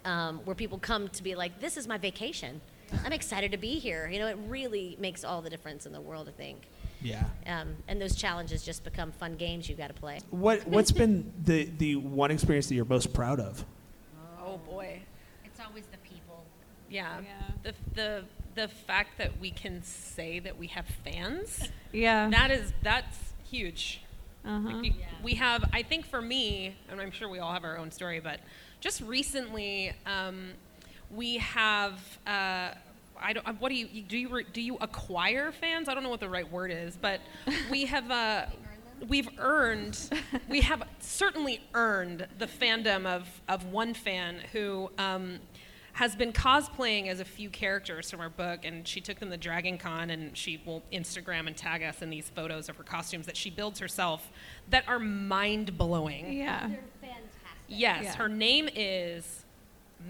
[0.04, 2.60] um, where people come to be like, this is my vacation.
[3.04, 4.08] I'm excited to be here.
[4.08, 6.28] You know, it really makes all the difference in the world.
[6.28, 6.66] I think.
[7.02, 7.24] Yeah.
[7.46, 10.20] Um, and those challenges just become fun games you've got to play.
[10.30, 13.64] What What's been the the one experience that you're most proud of?
[14.40, 15.02] Oh boy.
[15.44, 16.44] It's always the people.
[16.88, 17.20] Yeah.
[17.20, 17.30] Yeah.
[17.62, 22.28] The the the fact that we can say that we have fans, Yeah.
[22.30, 24.00] that is that's huge.
[24.44, 24.78] uh-huh.
[24.80, 27.90] We- We have, I think for me, and I'm sure we all have our own
[27.92, 28.40] story, but
[28.80, 30.50] just recently, um,
[31.10, 32.00] we have.
[32.26, 32.70] Uh,
[33.24, 33.46] I don't.
[33.60, 34.18] What do you do?
[34.18, 35.88] You do you acquire fans?
[35.88, 37.20] I don't know what the right word is, but
[37.70, 38.10] we have.
[38.10, 38.46] Uh,
[39.06, 39.96] we've earned.
[40.48, 44.90] We have certainly earned the fandom of of one fan who.
[44.98, 45.38] Um,
[45.94, 49.36] has been cosplaying as a few characters from our book, and she took them to
[49.36, 53.26] Dragon Con, and she will Instagram and tag us in these photos of her costumes
[53.26, 54.30] that she builds herself
[54.70, 56.32] that are mind blowing.
[56.32, 56.68] Yeah.
[56.68, 57.28] They're fantastic.
[57.68, 58.16] Yes, Yeah.
[58.16, 59.44] her name is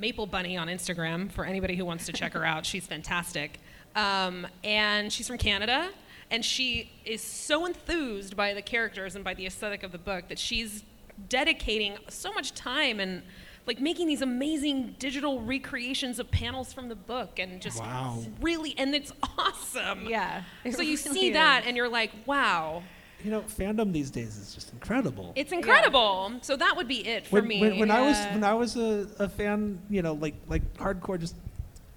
[0.01, 2.65] Maple Bunny on Instagram for anybody who wants to check her out.
[2.65, 3.59] She's fantastic.
[3.97, 5.91] Um, and she's from Canada,
[6.31, 10.29] and she is so enthused by the characters and by the aesthetic of the book
[10.29, 10.85] that she's
[11.29, 13.23] dedicating so much time and
[13.67, 18.23] like making these amazing digital recreations of panels from the book and just Wow.
[18.41, 20.07] really and it's awesome.
[20.07, 20.43] Yeah.
[20.65, 22.83] it So you really see that and you're like, wow,
[23.25, 25.33] You know, fandom these days is just incredible.
[25.37, 26.33] it's incredible.
[26.43, 27.61] So that would be it for when, me.
[27.61, 31.21] when, when I was when I was a, a fan, you know, like like hardcore
[31.21, 31.37] just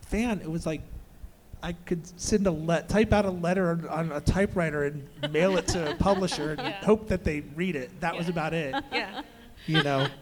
[0.02, 0.82] fan, it was like
[1.64, 5.58] I could send a let type out a letter on, on a typewriter and mail
[5.58, 6.86] it to a publisher and Yeah.
[6.86, 7.90] hope that they read it.
[8.02, 8.76] That was about it.
[8.94, 9.24] yeah.
[9.66, 10.06] You know.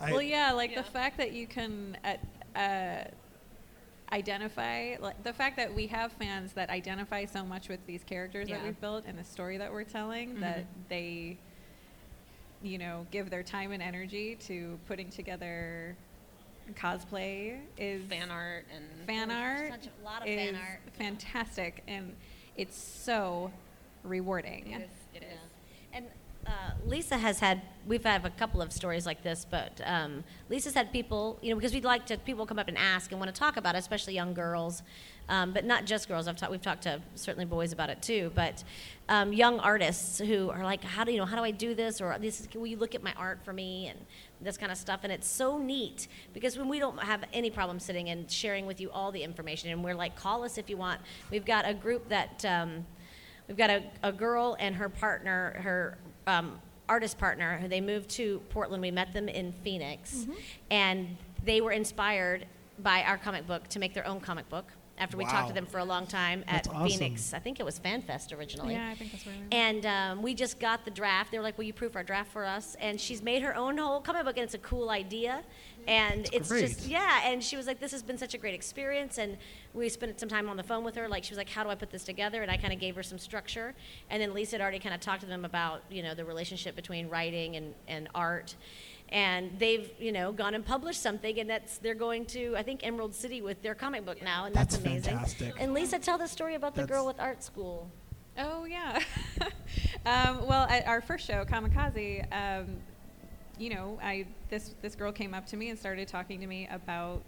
[0.00, 0.82] I, well, yeah, like Yeah.
[0.82, 3.04] the fact that you can uh, uh,
[4.12, 8.48] identify, like, the fact that we have fans that identify so much with these characters
[8.48, 10.88] that we've built and the story that we're telling that Mhm.
[10.88, 11.38] they,
[12.62, 15.96] you know, give their time and energy to putting together
[16.74, 20.80] cosplay is fan art and fan art Such a lot of is fan art.
[20.94, 22.16] fantastic and
[22.56, 23.52] it's so
[24.02, 24.72] rewarding.
[24.72, 24.90] It is.
[25.14, 25.38] It is.
[25.92, 26.06] And
[26.46, 30.74] uh, Lisa has had, we've had a couple of stories like this, but um, Lisa's
[30.74, 33.34] had people, you know, because we'd like to, people come up and ask and want
[33.34, 34.82] to talk about it, especially young girls,
[35.28, 36.28] um, but not just girls.
[36.28, 38.62] I've talked, we've talked to certainly boys about it too, but
[39.08, 42.00] um, young artists who are like, how do you know, how do I do this?
[42.00, 43.88] Or this is, will you look at my art for me?
[43.88, 43.98] And
[44.40, 45.00] this kind of stuff.
[45.02, 48.80] And it's so neat because when we don't have any problem sitting and sharing with
[48.80, 51.00] you all the information, and we're like, call us if you want.
[51.30, 52.84] We've got a group that, um,
[53.48, 58.08] We've got a, a girl and her partner, her um, artist partner, who they moved
[58.10, 58.80] to Portland.
[58.82, 60.26] We met them in Phoenix,
[60.70, 62.46] and they were inspired
[62.78, 64.66] by our comic book to make their own comic book.
[64.98, 65.48] After we talked Wow.
[65.48, 66.88] to them for a long time at That's awesome.
[66.88, 68.74] Phoenix, I think it was FanFest originally.
[68.74, 69.46] Yeah, I think that's where we were.
[69.52, 71.30] And um, we just got the draft.
[71.32, 73.76] They were like, "Will you proof our draft for us?" And she's made her own
[73.76, 75.42] whole comic book, and it's a cool idea.
[75.86, 76.66] And it's great.
[76.66, 77.20] just yeah.
[77.30, 79.36] And she was like, "This has been such a great experience." And
[79.74, 81.08] we spent some time on the phone with her.
[81.08, 82.96] Like she was like, "How do I put this together?" And I kind of gave
[82.96, 83.74] her some structure.
[84.10, 86.74] And then Lisa had already kind of talked to them about you know the relationship
[86.74, 88.54] between writing and and art.
[89.10, 92.84] And they've, you know, gone and published something, and that's they're going to, I think,
[92.84, 95.12] Emerald City with their comic book now, and that's, That's amazing.
[95.14, 95.54] fantastic.
[95.60, 97.88] And Lisa, tell the story about the That's- girl with art school.
[98.38, 99.00] Oh yeah.
[100.06, 102.76] um, well, at our first show, Comikaze, um,
[103.58, 106.68] you know, I this this girl came up to me and started talking to me
[106.70, 107.22] about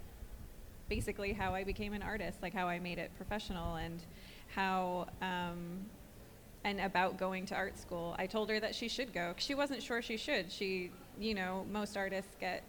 [0.87, 3.99] basically how I became an artist, like how I made it professional, and
[4.53, 5.79] how um,
[6.63, 8.15] and about going to art school.
[8.19, 9.33] I told her that she should go.
[9.33, 10.51] 'cause She wasn't sure she should.
[10.51, 12.63] She, you know, most artists get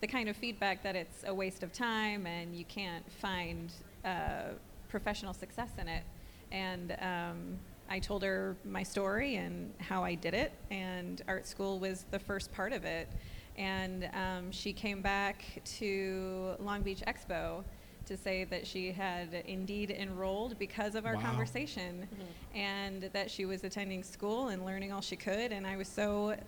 [0.00, 3.72] the kind of feedback that it's a waste of time and you can't find
[4.04, 4.52] uh,
[4.88, 6.04] professional success in it.
[6.52, 7.58] And um,
[7.90, 12.18] I told her my story and how I did it, and art school was the
[12.18, 13.08] first part of it.
[13.56, 15.42] And um, she came back
[15.78, 17.64] to Long Beach Expo
[18.06, 21.22] to say that she had indeed enrolled because of our Wow.
[21.22, 22.08] conversation
[22.54, 25.52] and that she was attending school and learning all she could.
[25.52, 26.40] And I was so th-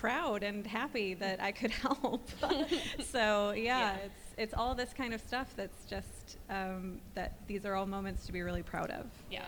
[0.00, 2.28] proud and happy that I could help.
[3.12, 3.96] so, yeah, Yeah.
[3.96, 8.24] it's it's all this kind of stuff that's just um, that these are all moments
[8.26, 9.04] to be really proud of.
[9.30, 9.44] Yeah.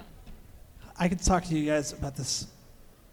[0.98, 2.46] I could talk to you guys about this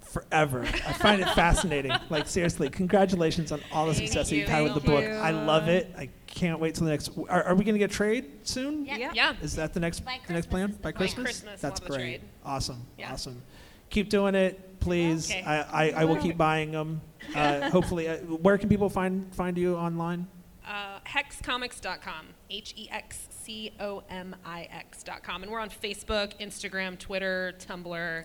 [0.01, 0.63] forever.
[0.63, 1.91] I find it fascinating.
[2.09, 4.41] Like seriously, congratulations on all the Thank success that you.
[4.41, 5.23] you've had with the Thank book.
[5.23, 5.93] I love it.
[5.97, 7.11] I can't wait till the next.
[7.29, 8.85] Are, are we going to get trade soon?
[8.85, 8.97] Yeah.
[8.97, 9.11] Yeah.
[9.13, 9.33] Yeah.
[9.41, 10.71] Is that the next the next plan?
[10.71, 10.91] is the By.
[10.91, 11.23] Christmas?
[11.23, 12.21] Christmas, That's we'll great.
[12.43, 12.85] Awesome.
[12.97, 13.13] Yeah.
[13.13, 13.41] Awesome.
[13.89, 15.29] Keep doing it, please.
[15.29, 15.43] Okay.
[15.43, 17.01] I, I, I will keep buying them.
[17.35, 20.27] Uh, hopefully, uh, where can people find find you online?
[20.65, 22.27] Uh, hexcomix.com.
[22.49, 25.43] H E X C O M I X.com.
[25.43, 28.23] And we're on Facebook, Instagram, Twitter, Tumblr,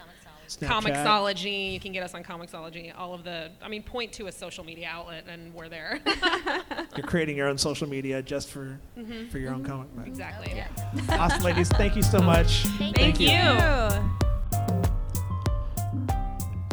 [0.48, 0.68] Snapchat.
[0.68, 1.72] Comixology.
[1.72, 2.92] You can get us on Comixology.
[2.96, 6.00] All of the, I mean, point to a social media outlet and we're there.
[6.96, 8.78] You're creating your own social media just for
[9.30, 10.06] for your own comic book.
[10.06, 10.62] exactly.
[11.08, 11.68] Awesome, ladies.
[11.70, 12.64] Thank you so much.
[12.78, 14.23] Thank Thank you.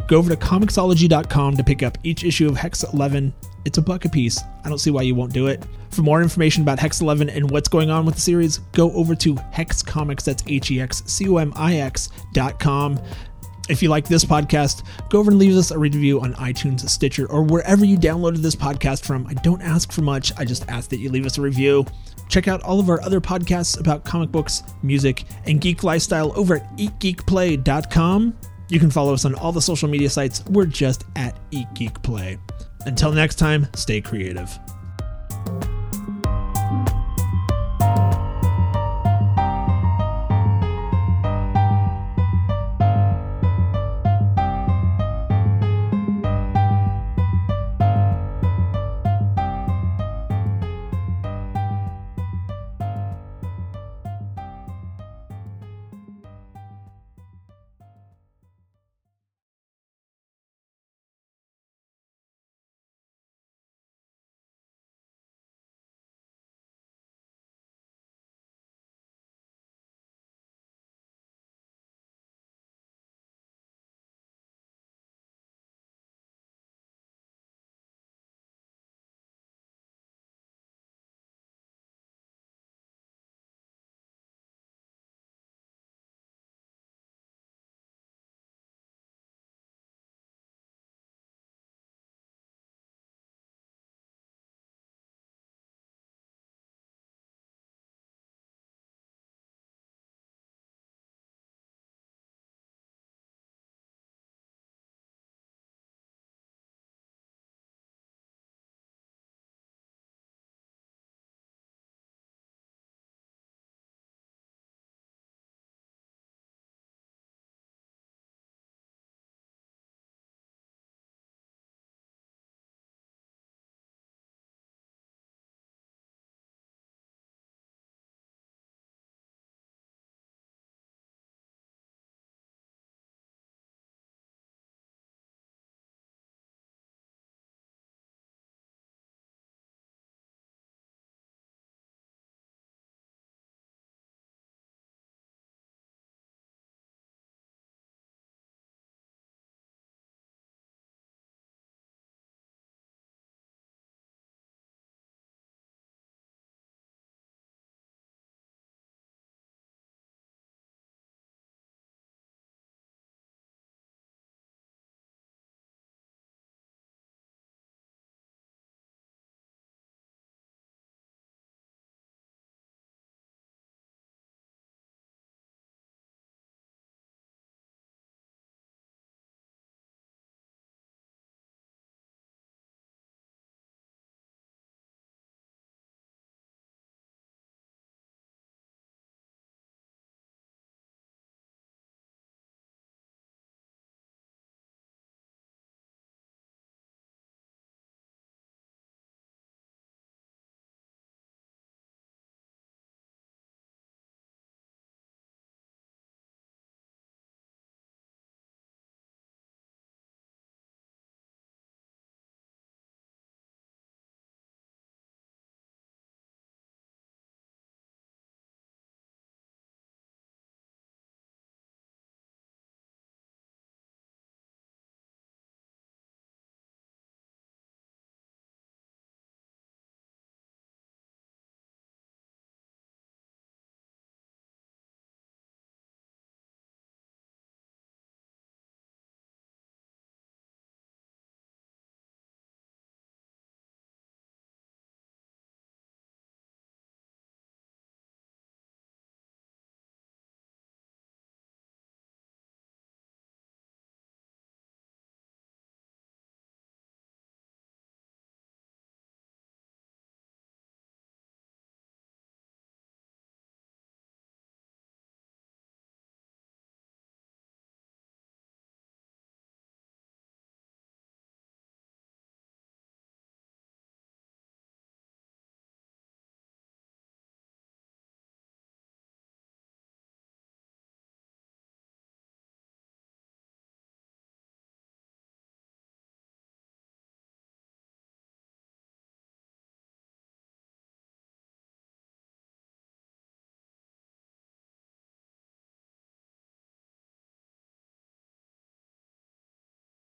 [0.08, 3.32] Go over to Comixology.com to pick up each issue of Hex 11.
[3.64, 4.40] It's a buck a piece.
[4.64, 5.64] I don't see why you won't do it.
[5.90, 9.14] For more information about Hex 11 and what's going on with the series, go over
[9.16, 10.24] to Hex Comics.
[10.24, 13.00] That's H E X C O M I X dot com.
[13.68, 17.30] If you like this podcast, go over and leave us a review on iTunes, Stitcher,
[17.30, 19.26] or wherever you downloaded this podcast from.
[19.28, 21.86] I don't ask for much, I just ask that you leave us a review.
[22.28, 26.56] Check out all of our other podcasts about comic books, music, and geek lifestyle over
[26.56, 28.36] at eatgeekplay.com.
[28.72, 30.42] You can follow us on all the social media sites.
[30.46, 32.38] We're just at Eat Geek Play.
[32.86, 34.48] Until next time, stay creative.